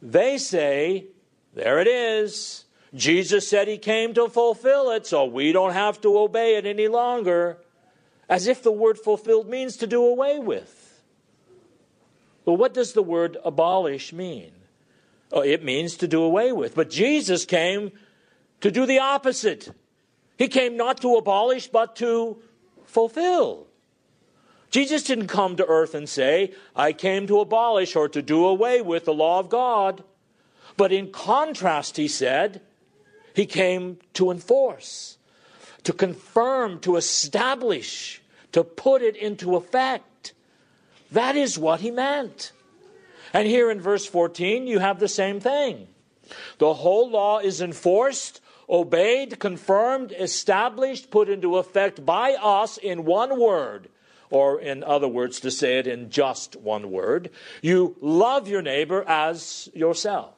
they 0.00 0.38
say, 0.38 1.08
there 1.52 1.78
it 1.80 1.86
is. 1.86 2.64
Jesus 2.94 3.46
said 3.46 3.68
he 3.68 3.76
came 3.76 4.14
to 4.14 4.28
fulfill 4.30 4.90
it, 4.90 5.06
so 5.06 5.26
we 5.26 5.52
don't 5.52 5.74
have 5.74 6.00
to 6.00 6.18
obey 6.18 6.56
it 6.56 6.64
any 6.64 6.88
longer. 6.88 7.58
As 8.30 8.46
if 8.46 8.62
the 8.62 8.72
word 8.72 8.98
fulfilled 8.98 9.50
means 9.50 9.76
to 9.76 9.86
do 9.86 10.02
away 10.02 10.38
with. 10.38 11.02
Well, 12.46 12.56
what 12.56 12.72
does 12.72 12.94
the 12.94 13.02
word 13.02 13.36
abolish 13.44 14.14
mean? 14.14 14.52
Oh, 15.30 15.42
it 15.42 15.62
means 15.62 15.96
to 15.98 16.08
do 16.08 16.22
away 16.22 16.52
with. 16.52 16.74
But 16.74 16.88
Jesus 16.88 17.44
came 17.44 17.92
to 18.60 18.70
do 18.70 18.86
the 18.86 18.98
opposite. 18.98 19.74
He 20.36 20.48
came 20.48 20.76
not 20.76 21.00
to 21.00 21.16
abolish, 21.16 21.68
but 21.68 21.96
to 21.96 22.38
fulfill. 22.84 23.66
Jesus 24.70 25.02
didn't 25.02 25.28
come 25.28 25.56
to 25.56 25.66
earth 25.66 25.94
and 25.94 26.08
say, 26.08 26.52
I 26.74 26.92
came 26.92 27.26
to 27.28 27.40
abolish 27.40 27.96
or 27.96 28.08
to 28.08 28.20
do 28.20 28.46
away 28.46 28.82
with 28.82 29.04
the 29.04 29.14
law 29.14 29.38
of 29.38 29.48
God. 29.48 30.02
But 30.76 30.92
in 30.92 31.10
contrast, 31.10 31.96
he 31.96 32.08
said, 32.08 32.60
he 33.34 33.46
came 33.46 33.98
to 34.14 34.30
enforce, 34.30 35.18
to 35.84 35.92
confirm, 35.92 36.80
to 36.80 36.96
establish, 36.96 38.20
to 38.52 38.64
put 38.64 39.02
it 39.02 39.16
into 39.16 39.56
effect. 39.56 40.34
That 41.12 41.36
is 41.36 41.58
what 41.58 41.80
he 41.80 41.90
meant. 41.90 42.52
And 43.32 43.46
here 43.46 43.70
in 43.70 43.80
verse 43.80 44.06
14, 44.06 44.66
you 44.66 44.78
have 44.78 44.98
the 44.98 45.08
same 45.08 45.40
thing. 45.40 45.88
The 46.58 46.74
whole 46.74 47.10
law 47.10 47.38
is 47.38 47.60
enforced 47.60 48.40
obeyed, 48.68 49.38
confirmed, 49.38 50.12
established, 50.18 51.10
put 51.10 51.28
into 51.28 51.56
effect 51.56 52.04
by 52.04 52.34
us 52.34 52.78
in 52.78 53.04
one 53.04 53.38
word. 53.38 53.88
Or, 54.28 54.60
in 54.60 54.82
other 54.82 55.06
words, 55.06 55.38
to 55.40 55.50
say 55.50 55.78
it 55.78 55.86
in 55.86 56.10
just 56.10 56.56
one 56.56 56.90
word, 56.90 57.30
you 57.62 57.96
love 58.00 58.48
your 58.48 58.62
neighbor 58.62 59.04
as 59.06 59.70
yourself. 59.72 60.34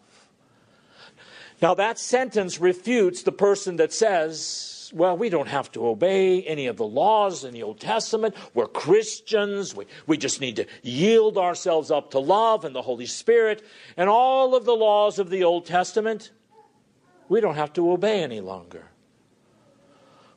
Now, 1.63 1.75
that 1.75 1.99
sentence 1.99 2.61
refutes 2.61 3.23
the 3.23 3.33
person 3.33 3.77
that 3.77 3.93
says, 3.93 4.93
well, 4.95 5.17
we 5.17 5.29
don't 5.29 5.49
have 5.49 5.73
to 5.73 5.87
obey 5.87 6.43
any 6.43 6.67
of 6.67 6.77
the 6.77 6.87
laws 6.87 7.45
in 7.45 7.53
the 7.53 7.63
Old 7.63 7.81
Testament. 7.81 8.35
We're 8.55 8.67
Christians. 8.67 9.75
We, 9.75 9.87
we 10.07 10.17
just 10.17 10.41
need 10.41 10.57
to 10.57 10.67
yield 10.83 11.37
ourselves 11.37 11.91
up 11.91 12.13
to 12.13 12.19
love 12.19 12.65
and 12.65 12.75
the 12.75 12.83
Holy 12.83 13.07
Spirit. 13.07 13.65
And 13.97 14.09
all 14.09 14.55
of 14.55 14.65
the 14.65 14.77
laws 14.77 15.19
of 15.19 15.31
the 15.31 15.45
Old 15.45 15.67
Testament 15.67 16.31
we 17.29 17.41
don't 17.41 17.57
have 17.57 17.73
to 17.75 17.91
obey 17.91 18.23
any 18.23 18.41
longer. 18.41 18.87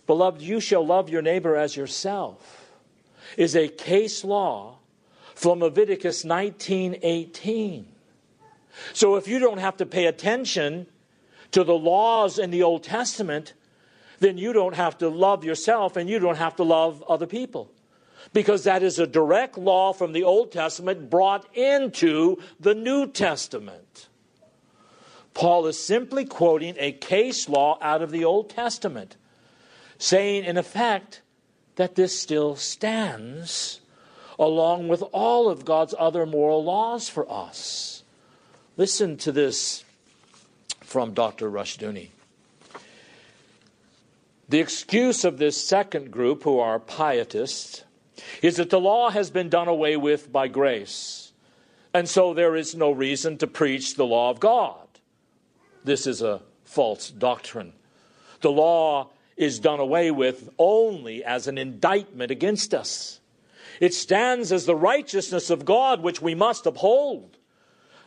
Beloved, 0.08 0.42
you 0.42 0.60
shall 0.60 0.86
love 0.86 1.10
your 1.10 1.22
neighbor 1.22 1.56
as 1.56 1.76
yourself 1.76 2.62
is 3.38 3.56
a 3.56 3.68
case 3.68 4.24
law 4.24 4.78
from 5.36 5.60
Leviticus 5.60 6.24
19:18. 6.24 7.86
So 8.94 9.16
if 9.16 9.28
you 9.28 9.40
don't 9.40 9.60
have 9.60 9.78
to 9.78 9.86
pay 9.86 10.06
attention 10.06 10.88
to 11.52 11.64
the 11.64 11.78
laws 11.78 12.40
in 12.40 12.52
the 12.52 12.64
Old 12.64 12.84
Testament, 12.84 13.54
then 14.20 14.38
you 14.38 14.54
don't 14.54 14.76
have 14.76 14.98
to 15.00 15.10
love 15.10 15.44
yourself 15.44 15.98
and 15.98 16.10
you 16.10 16.20
don't 16.20 16.38
have 16.38 16.56
to 16.58 16.64
love 16.64 17.04
other 17.08 17.28
people. 17.28 17.72
Because 18.34 18.64
that 18.64 18.84
is 18.84 19.00
a 19.00 19.08
direct 19.08 19.58
law 19.58 19.94
from 19.94 20.14
the 20.14 20.24
Old 20.24 20.52
Testament 20.52 21.10
brought 21.10 21.54
into 21.56 22.38
the 22.60 22.76
New 22.76 23.08
Testament. 23.08 24.08
Paul 25.34 25.66
is 25.68 25.84
simply 25.84 26.26
quoting 26.26 26.76
a 26.78 26.92
case 26.92 27.48
law 27.48 27.78
out 27.82 28.02
of 28.02 28.12
the 28.12 28.26
Old 28.26 28.50
Testament, 28.50 29.16
saying, 29.98 30.46
in 30.46 30.58
effect, 30.58 31.22
that 31.76 31.96
this 31.96 32.20
still 32.20 32.56
stands 32.56 33.82
along 34.38 34.88
with 34.88 35.04
all 35.12 35.50
of 35.50 35.66
God's 35.66 35.94
other 35.98 36.26
moral 36.26 36.64
laws 36.64 37.10
for 37.10 37.32
us. 37.32 38.04
Listen 38.78 39.18
to 39.18 39.32
this 39.32 39.84
from 40.82 41.14
Dr. 41.14 41.50
Rushdoony. 41.50 42.10
The 44.50 44.60
excuse 44.60 45.24
of 45.24 45.38
this 45.38 45.56
second 45.56 46.12
group, 46.12 46.44
who 46.44 46.60
are 46.60 46.80
pietists, 46.80 47.84
is 48.42 48.58
that 48.58 48.70
the 48.70 48.80
law 48.80 49.10
has 49.10 49.30
been 49.30 49.48
done 49.48 49.68
away 49.68 49.96
with 49.96 50.32
by 50.32 50.48
grace, 50.50 51.32
and 51.94 52.10
so 52.10 52.34
there 52.34 52.56
is 52.56 52.76
no 52.76 52.92
reason 52.92 53.38
to 53.38 53.48
preach 53.48 53.96
the 53.96 54.06
law 54.06 54.30
of 54.30 54.40
God. 54.40 54.81
This 55.84 56.06
is 56.08 56.22
a 56.22 56.42
false 56.64 57.10
doctrine. 57.10 57.74
The 58.42 58.52
law 58.52 59.10
is 59.38 59.60
done 59.60 59.80
away 59.80 60.12
with 60.12 60.50
only 60.58 61.24
as 61.24 61.48
an 61.48 61.58
indictment 61.58 62.32
against 62.32 62.74
us. 62.74 63.20
It 63.80 63.94
stands 63.94 64.52
as 64.52 64.66
the 64.66 64.76
righteousness 64.76 65.50
of 65.50 65.66
God 65.66 66.02
which 66.02 66.22
we 66.22 66.36
must 66.36 66.66
uphold. 66.66 67.38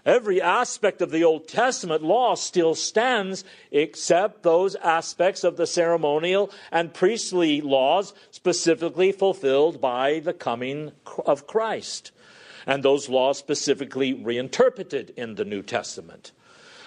Every 0.07 0.41
aspect 0.41 1.01
of 1.01 1.11
the 1.11 1.25
Old 1.25 1.49
Testament 1.49 2.03
law 2.03 2.35
still 2.35 2.75
stands 2.75 3.43
except 3.71 4.43
those 4.43 4.77
aspects 4.77 5.45
of 5.45 5.57
the 5.57 5.67
ceremonial 5.67 6.51
and 6.71 6.93
priestly 6.93 7.63
laws 7.63 8.13
specifically 8.31 9.13
fulfilled 9.13 9.81
by 9.81 10.21
the 10.21 10.35
coming 10.35 10.93
of 11.25 11.47
Christ, 11.47 12.13
and 12.67 12.83
those 12.83 13.09
laws 13.09 13.39
specifically 13.39 14.13
reinterpreted 14.13 15.15
in 15.17 15.37
the 15.37 15.45
New 15.45 15.63
Testament. 15.63 16.33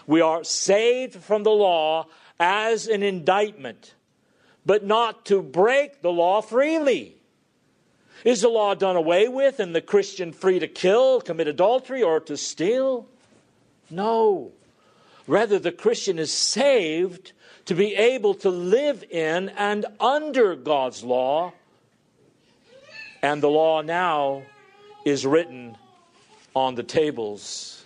We 0.08 0.22
are 0.22 0.44
saved 0.44 1.16
from 1.16 1.44
the 1.44 1.52
law 1.52 2.08
as 2.40 2.88
an 2.88 3.04
indictment, 3.04 3.94
but 4.66 4.86
not 4.86 5.26
to 5.26 5.42
break 5.42 6.02
the 6.02 6.12
law 6.12 6.42
freely. 6.42 7.18
Is 8.24 8.42
the 8.42 8.50
law 8.50 8.74
done 8.74 8.96
away 8.96 9.28
with 9.28 9.60
and 9.60 9.76
the 9.76 9.82
Christian 9.82 10.32
free 10.32 10.60
to 10.60 10.68
kill, 10.68 11.22
commit 11.22 11.48
adultery, 11.48 12.02
or 12.02 12.20
to 12.22 12.38
steal? 12.38 13.08
No. 13.90 14.54
Rather, 15.28 15.60
the 15.60 15.72
Christian 15.72 16.18
is 16.18 16.32
saved 16.32 17.34
to 17.66 17.76
be 17.76 17.94
able 17.96 18.34
to 18.36 18.50
live 18.50 19.04
in 19.10 19.50
and 19.50 19.86
under 20.00 20.56
God's 20.56 21.04
law. 21.04 21.54
And 23.22 23.44
the 23.44 23.50
law 23.50 23.82
now 23.82 24.44
is 25.06 25.26
written 25.26 25.78
on 26.56 26.76
the 26.76 26.84
tables 26.84 27.84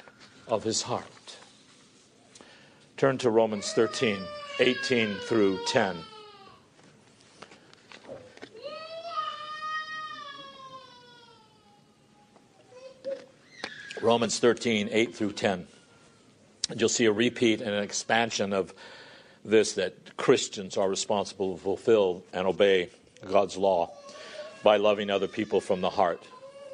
of 0.47 0.63
his 0.63 0.83
heart. 0.83 1.10
Turn 3.01 3.17
to 3.17 3.31
Romans 3.31 3.73
13, 3.73 4.19
18 4.59 5.15
through 5.15 5.57
10. 5.65 5.97
Romans 14.03 14.37
13, 14.37 14.89
8 14.91 15.15
through 15.15 15.31
10. 15.31 15.67
And 16.69 16.79
you'll 16.79 16.89
see 16.89 17.05
a 17.05 17.11
repeat 17.11 17.61
and 17.61 17.71
an 17.71 17.81
expansion 17.81 18.53
of 18.53 18.71
this 19.43 19.73
that 19.73 20.15
Christians 20.15 20.77
are 20.77 20.87
responsible 20.87 21.55
to 21.55 21.59
fulfill 21.59 22.23
and 22.31 22.45
obey 22.45 22.91
God's 23.27 23.57
law 23.57 23.91
by 24.61 24.77
loving 24.77 25.09
other 25.09 25.27
people 25.27 25.59
from 25.59 25.81
the 25.81 25.89
heart. 25.89 26.23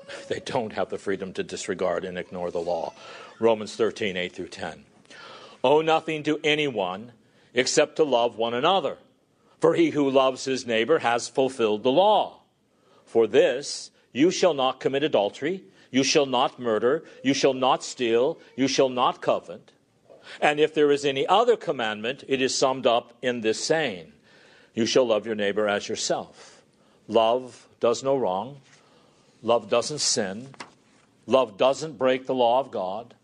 They 0.28 0.42
don't 0.42 0.74
have 0.74 0.90
the 0.90 0.98
freedom 0.98 1.32
to 1.34 1.44
disregard 1.44 2.04
and 2.04 2.18
ignore 2.18 2.52
the 2.52 2.60
law. 2.60 2.94
Romans 3.40 3.78
13, 3.78 4.18
8 4.18 4.34
through 4.34 4.50
10. 4.50 4.84
Owe 5.67 5.82
nothing 5.82 6.23
to 6.23 6.39
anyone 6.45 7.12
except 7.53 7.97
to 7.97 8.06
love 8.06 8.38
one 8.38 8.53
another. 8.53 8.97
For 9.60 9.73
he 9.73 9.89
who 9.89 10.10
loves 10.10 10.45
his 10.45 10.65
neighbor 10.65 10.99
has 10.99 11.27
fulfilled 11.27 11.84
the 11.84 11.91
law. 11.91 12.39
For 13.03 13.27
this, 13.27 13.91
you 14.13 14.32
shall 14.32 14.53
not 14.53 14.80
commit 14.80 15.03
adultery. 15.03 15.65
You 15.91 16.06
shall 16.06 16.25
not 16.25 16.58
murder. 16.58 17.03
You 17.21 17.34
shall 17.34 17.53
not 17.53 17.84
steal. 17.84 18.39
You 18.56 18.69
shall 18.69 18.88
not 18.88 19.21
covet. 19.21 19.73
And 20.39 20.62
if 20.62 20.73
there 20.73 20.89
is 20.89 21.03
any 21.03 21.27
other 21.27 21.58
commandment, 21.58 22.23
it 22.30 22.41
is 22.41 22.56
summed 22.56 22.88
up 22.88 23.12
in 23.21 23.41
this 23.41 23.62
saying 23.62 24.13
You 24.73 24.86
shall 24.86 25.06
love 25.06 25.25
your 25.25 25.36
neighbor 25.36 25.67
as 25.67 25.89
yourself. 25.89 26.63
Love 27.10 27.67
does 27.82 28.01
no 28.06 28.15
wrong. 28.15 28.62
Love 29.43 29.69
doesn't 29.69 29.99
sin. 29.99 30.47
Love 31.25 31.58
doesn't 31.58 31.97
break 31.97 32.25
the 32.25 32.34
law 32.34 32.62
of 32.62 32.71
God. 32.71 33.15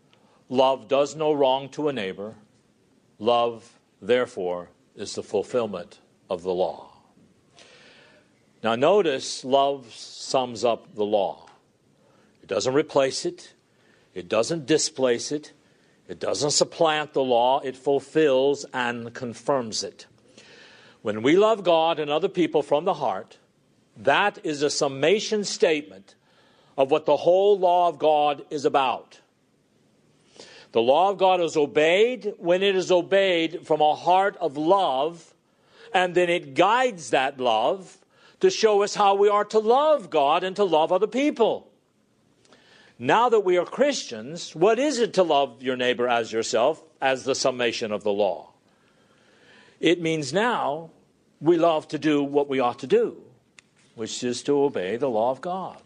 Love 0.54 0.86
does 0.86 1.16
no 1.16 1.32
wrong 1.32 1.68
to 1.68 1.88
a 1.88 1.92
neighbor. 1.92 2.36
Love, 3.18 3.76
therefore, 4.00 4.68
is 4.94 5.16
the 5.16 5.22
fulfillment 5.22 5.98
of 6.30 6.44
the 6.44 6.54
law. 6.54 6.92
Now, 8.62 8.76
notice 8.76 9.44
love 9.44 9.92
sums 9.92 10.64
up 10.64 10.94
the 10.94 11.04
law. 11.04 11.48
It 12.40 12.46
doesn't 12.46 12.72
replace 12.72 13.26
it, 13.26 13.52
it 14.14 14.28
doesn't 14.28 14.64
displace 14.64 15.32
it, 15.32 15.52
it 16.06 16.20
doesn't 16.20 16.52
supplant 16.52 17.14
the 17.14 17.24
law, 17.24 17.58
it 17.58 17.76
fulfills 17.76 18.64
and 18.72 19.12
confirms 19.12 19.82
it. 19.82 20.06
When 21.02 21.22
we 21.22 21.36
love 21.36 21.64
God 21.64 21.98
and 21.98 22.12
other 22.12 22.28
people 22.28 22.62
from 22.62 22.84
the 22.84 22.94
heart, 22.94 23.38
that 23.96 24.38
is 24.44 24.62
a 24.62 24.70
summation 24.70 25.42
statement 25.42 26.14
of 26.78 26.92
what 26.92 27.06
the 27.06 27.16
whole 27.16 27.58
law 27.58 27.88
of 27.88 27.98
God 27.98 28.44
is 28.50 28.64
about. 28.64 29.18
The 30.74 30.82
law 30.82 31.10
of 31.10 31.18
God 31.18 31.40
is 31.40 31.56
obeyed 31.56 32.34
when 32.36 32.60
it 32.64 32.74
is 32.74 32.90
obeyed 32.90 33.64
from 33.64 33.80
a 33.80 33.94
heart 33.94 34.36
of 34.38 34.56
love, 34.56 35.32
and 35.94 36.16
then 36.16 36.28
it 36.28 36.54
guides 36.54 37.10
that 37.10 37.38
love 37.38 37.98
to 38.40 38.50
show 38.50 38.82
us 38.82 38.96
how 38.96 39.14
we 39.14 39.28
are 39.28 39.44
to 39.44 39.60
love 39.60 40.10
God 40.10 40.42
and 40.42 40.56
to 40.56 40.64
love 40.64 40.90
other 40.90 41.06
people. 41.06 41.70
Now 42.98 43.28
that 43.28 43.44
we 43.44 43.56
are 43.56 43.64
Christians, 43.64 44.52
what 44.56 44.80
is 44.80 44.98
it 44.98 45.14
to 45.14 45.22
love 45.22 45.62
your 45.62 45.76
neighbor 45.76 46.08
as 46.08 46.32
yourself 46.32 46.82
as 47.00 47.22
the 47.22 47.36
summation 47.36 47.92
of 47.92 48.02
the 48.02 48.12
law? 48.12 48.50
It 49.78 50.02
means 50.02 50.32
now 50.32 50.90
we 51.40 51.56
love 51.56 51.86
to 51.88 52.00
do 52.00 52.24
what 52.24 52.48
we 52.48 52.58
ought 52.58 52.80
to 52.80 52.88
do, 52.88 53.22
which 53.94 54.24
is 54.24 54.42
to 54.42 54.60
obey 54.60 54.96
the 54.96 55.08
law 55.08 55.30
of 55.30 55.40
God. 55.40 55.80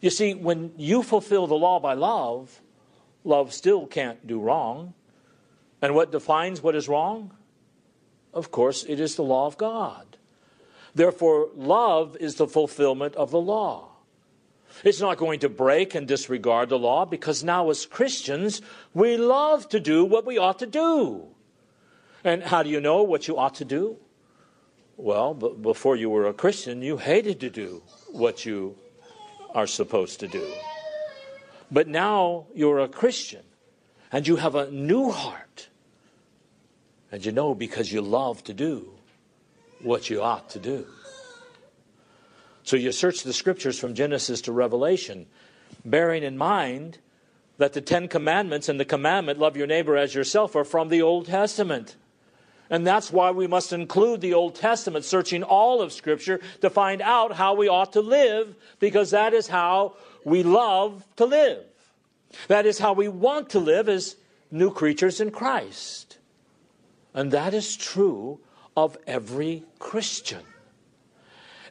You 0.00 0.10
see, 0.10 0.34
when 0.34 0.72
you 0.76 1.04
fulfill 1.04 1.46
the 1.46 1.54
law 1.54 1.78
by 1.78 1.94
love, 1.94 2.60
love 3.28 3.52
still 3.52 3.86
can't 3.86 4.26
do 4.26 4.40
wrong. 4.40 4.94
And 5.80 5.94
what 5.94 6.10
defines 6.10 6.62
what 6.62 6.74
is 6.74 6.88
wrong? 6.88 7.30
Of 8.32 8.50
course, 8.50 8.84
it 8.84 8.98
is 8.98 9.14
the 9.14 9.22
law 9.22 9.46
of 9.46 9.56
God. 9.56 10.16
Therefore, 10.94 11.48
love 11.54 12.16
is 12.18 12.36
the 12.36 12.48
fulfillment 12.48 13.14
of 13.14 13.30
the 13.30 13.40
law. 13.40 13.90
It's 14.84 15.00
not 15.00 15.18
going 15.18 15.40
to 15.40 15.48
break 15.48 15.94
and 15.94 16.06
disregard 16.06 16.68
the 16.68 16.78
law 16.78 17.04
because 17.04 17.42
now, 17.42 17.70
as 17.70 17.86
Christians, 17.86 18.62
we 18.94 19.16
love 19.16 19.68
to 19.70 19.80
do 19.80 20.04
what 20.04 20.26
we 20.26 20.38
ought 20.38 20.58
to 20.60 20.66
do. 20.66 21.26
And 22.24 22.42
how 22.42 22.62
do 22.62 22.70
you 22.70 22.80
know 22.80 23.02
what 23.02 23.28
you 23.28 23.38
ought 23.38 23.56
to 23.56 23.64
do? 23.64 23.96
Well, 24.96 25.34
b- 25.34 25.54
before 25.60 25.96
you 25.96 26.10
were 26.10 26.26
a 26.26 26.34
Christian, 26.34 26.82
you 26.82 26.96
hated 26.96 27.40
to 27.40 27.50
do 27.50 27.82
what 28.10 28.44
you 28.44 28.76
are 29.54 29.66
supposed 29.66 30.20
to 30.20 30.28
do. 30.28 30.44
But 31.70 31.88
now 31.88 32.46
you're 32.54 32.78
a 32.78 32.88
Christian 32.88 33.42
and 34.10 34.26
you 34.26 34.36
have 34.36 34.54
a 34.54 34.70
new 34.70 35.10
heart. 35.10 35.68
And 37.10 37.24
you 37.24 37.32
know 37.32 37.54
because 37.54 37.92
you 37.92 38.00
love 38.00 38.44
to 38.44 38.54
do 38.54 38.92
what 39.82 40.10
you 40.10 40.22
ought 40.22 40.50
to 40.50 40.58
do. 40.58 40.86
So 42.62 42.76
you 42.76 42.92
search 42.92 43.22
the 43.22 43.32
scriptures 43.32 43.78
from 43.78 43.94
Genesis 43.94 44.42
to 44.42 44.52
Revelation, 44.52 45.26
bearing 45.84 46.22
in 46.22 46.36
mind 46.36 46.98
that 47.56 47.72
the 47.72 47.80
Ten 47.80 48.08
Commandments 48.08 48.68
and 48.68 48.78
the 48.78 48.84
commandment, 48.84 49.38
love 49.38 49.56
your 49.56 49.66
neighbor 49.66 49.96
as 49.96 50.14
yourself, 50.14 50.54
are 50.54 50.64
from 50.64 50.88
the 50.88 51.00
Old 51.00 51.26
Testament. 51.26 51.96
And 52.70 52.86
that's 52.86 53.10
why 53.10 53.30
we 53.30 53.46
must 53.46 53.72
include 53.72 54.20
the 54.20 54.34
Old 54.34 54.54
Testament, 54.54 55.04
searching 55.04 55.42
all 55.42 55.80
of 55.80 55.92
Scripture 55.92 56.40
to 56.60 56.68
find 56.68 57.00
out 57.00 57.32
how 57.32 57.54
we 57.54 57.68
ought 57.68 57.94
to 57.94 58.00
live, 58.00 58.54
because 58.78 59.10
that 59.10 59.32
is 59.32 59.48
how 59.48 59.96
we 60.24 60.42
love 60.42 61.04
to 61.16 61.24
live. 61.24 61.64
That 62.48 62.66
is 62.66 62.78
how 62.78 62.92
we 62.92 63.08
want 63.08 63.50
to 63.50 63.58
live 63.58 63.88
as 63.88 64.16
new 64.50 64.70
creatures 64.70 65.20
in 65.20 65.30
Christ. 65.30 66.18
And 67.14 67.30
that 67.32 67.54
is 67.54 67.76
true 67.76 68.40
of 68.76 68.96
every 69.06 69.64
Christian. 69.78 70.42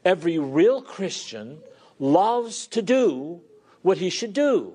Every 0.04 0.40
real 0.40 0.82
Christian 0.82 1.60
loves 2.00 2.68
to 2.68 2.82
do 2.82 3.42
what 3.82 3.98
he 3.98 4.10
should 4.10 4.34
do. 4.34 4.74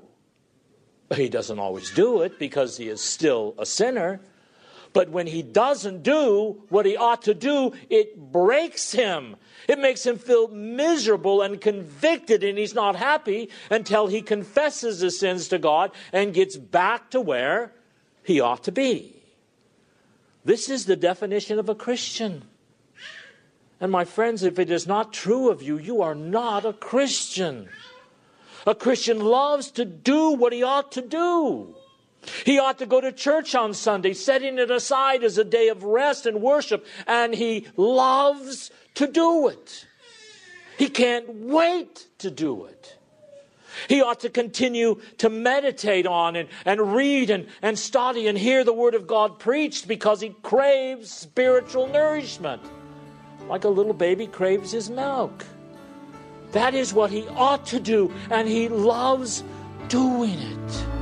He 1.15 1.29
doesn't 1.29 1.59
always 1.59 1.91
do 1.91 2.23
it 2.23 2.39
because 2.39 2.77
he 2.77 2.89
is 2.89 3.01
still 3.01 3.55
a 3.59 3.67
sinner. 3.67 4.21
But 4.93 5.09
when 5.09 5.27
he 5.27 5.43
doesn't 5.43 6.03
do 6.03 6.63
what 6.69 6.85
he 6.85 6.97
ought 6.97 7.23
to 7.23 7.35
do, 7.35 7.73
it 7.89 8.31
breaks 8.31 8.93
him. 8.93 9.37
It 9.67 9.79
makes 9.79 10.05
him 10.05 10.19
feel 10.19 10.49
miserable 10.49 11.41
and 11.41 11.61
convicted, 11.61 12.45
and 12.45 12.59
he's 12.59 12.75
not 12.75 12.97
happy 12.97 13.49
until 13.71 14.07
he 14.07 14.21
confesses 14.21 15.01
his 15.01 15.19
sins 15.19 15.49
to 15.49 15.59
God 15.59 15.93
and 16.13 16.35
gets 16.35 16.57
back 16.57 17.11
to 17.11 17.21
where 17.21 17.73
he 18.23 18.41
ought 18.41 18.65
to 18.65 18.73
be. 18.73 19.17
This 20.45 20.69
is 20.69 20.87
the 20.87 20.97
definition 20.97 21.59
of 21.59 21.69
a 21.69 21.75
Christian. 21.75 22.43
And 23.81 23.91
my 23.91 24.05
friends, 24.05 24.43
if 24.43 24.59
it 24.59 24.71
is 24.71 24.87
not 24.87 25.13
true 25.13 25.51
of 25.51 25.63
you, 25.63 25.79
you 25.79 26.03
are 26.03 26.15
not 26.15 26.65
a 26.65 26.73
Christian. 26.73 27.69
A 28.67 28.75
Christian 28.75 29.21
loves 29.21 29.71
to 29.73 29.85
do 29.85 30.31
what 30.31 30.53
he 30.53 30.63
ought 30.63 30.93
to 30.93 31.03
do. 31.03 31.75
He 32.45 32.59
ought 32.59 32.79
to 32.79 32.87
go 32.87 33.01
to 33.01 33.13
church 33.13 33.55
on 33.55 33.75
Sunday, 33.75 34.15
setting 34.15 34.59
it 34.59 34.71
aside 34.71 35.25
as 35.25 35.39
a 35.39 35.45
day 35.45 35.69
of 35.69 35.83
rest 35.83 36.27
and 36.27 36.41
worship, 36.41 36.87
and 37.07 37.35
he 37.35 37.67
loves 37.77 38.71
to 38.95 39.07
do 39.07 39.49
it. 39.49 39.87
He 40.79 40.89
can't 40.89 41.29
wait 41.29 42.07
to 42.19 42.31
do 42.31 42.65
it. 42.67 42.97
He 43.89 44.03
ought 44.03 44.21
to 44.21 44.29
continue 44.29 45.01
to 45.19 45.31
meditate 45.31 46.07
on 46.07 46.37
and, 46.37 46.49
and 46.65 46.95
read 46.95 47.31
and, 47.31 47.47
and 47.63 47.79
study 47.79 48.29
and 48.29 48.37
hear 48.37 48.65
the 48.65 48.73
Word 48.73 48.95
of 48.95 49.07
God 49.07 49.39
preached 49.39 49.89
because 49.89 50.21
he 50.21 50.31
craves 50.43 51.11
spiritual 51.11 51.87
nourishment 51.89 52.63
like 53.49 53.65
a 53.65 53.69
little 53.69 53.93
baby 53.93 54.27
craves 54.27 54.73
his 54.73 54.89
milk. 54.91 55.45
That 56.53 56.75
is 56.75 56.93
what 56.93 57.11
he 57.11 57.27
ought 57.29 57.67
to 57.67 57.81
do, 57.81 58.13
and 58.31 58.47
he 58.47 58.69
loves 58.69 59.43
doing 59.89 60.39
it. 60.39 61.02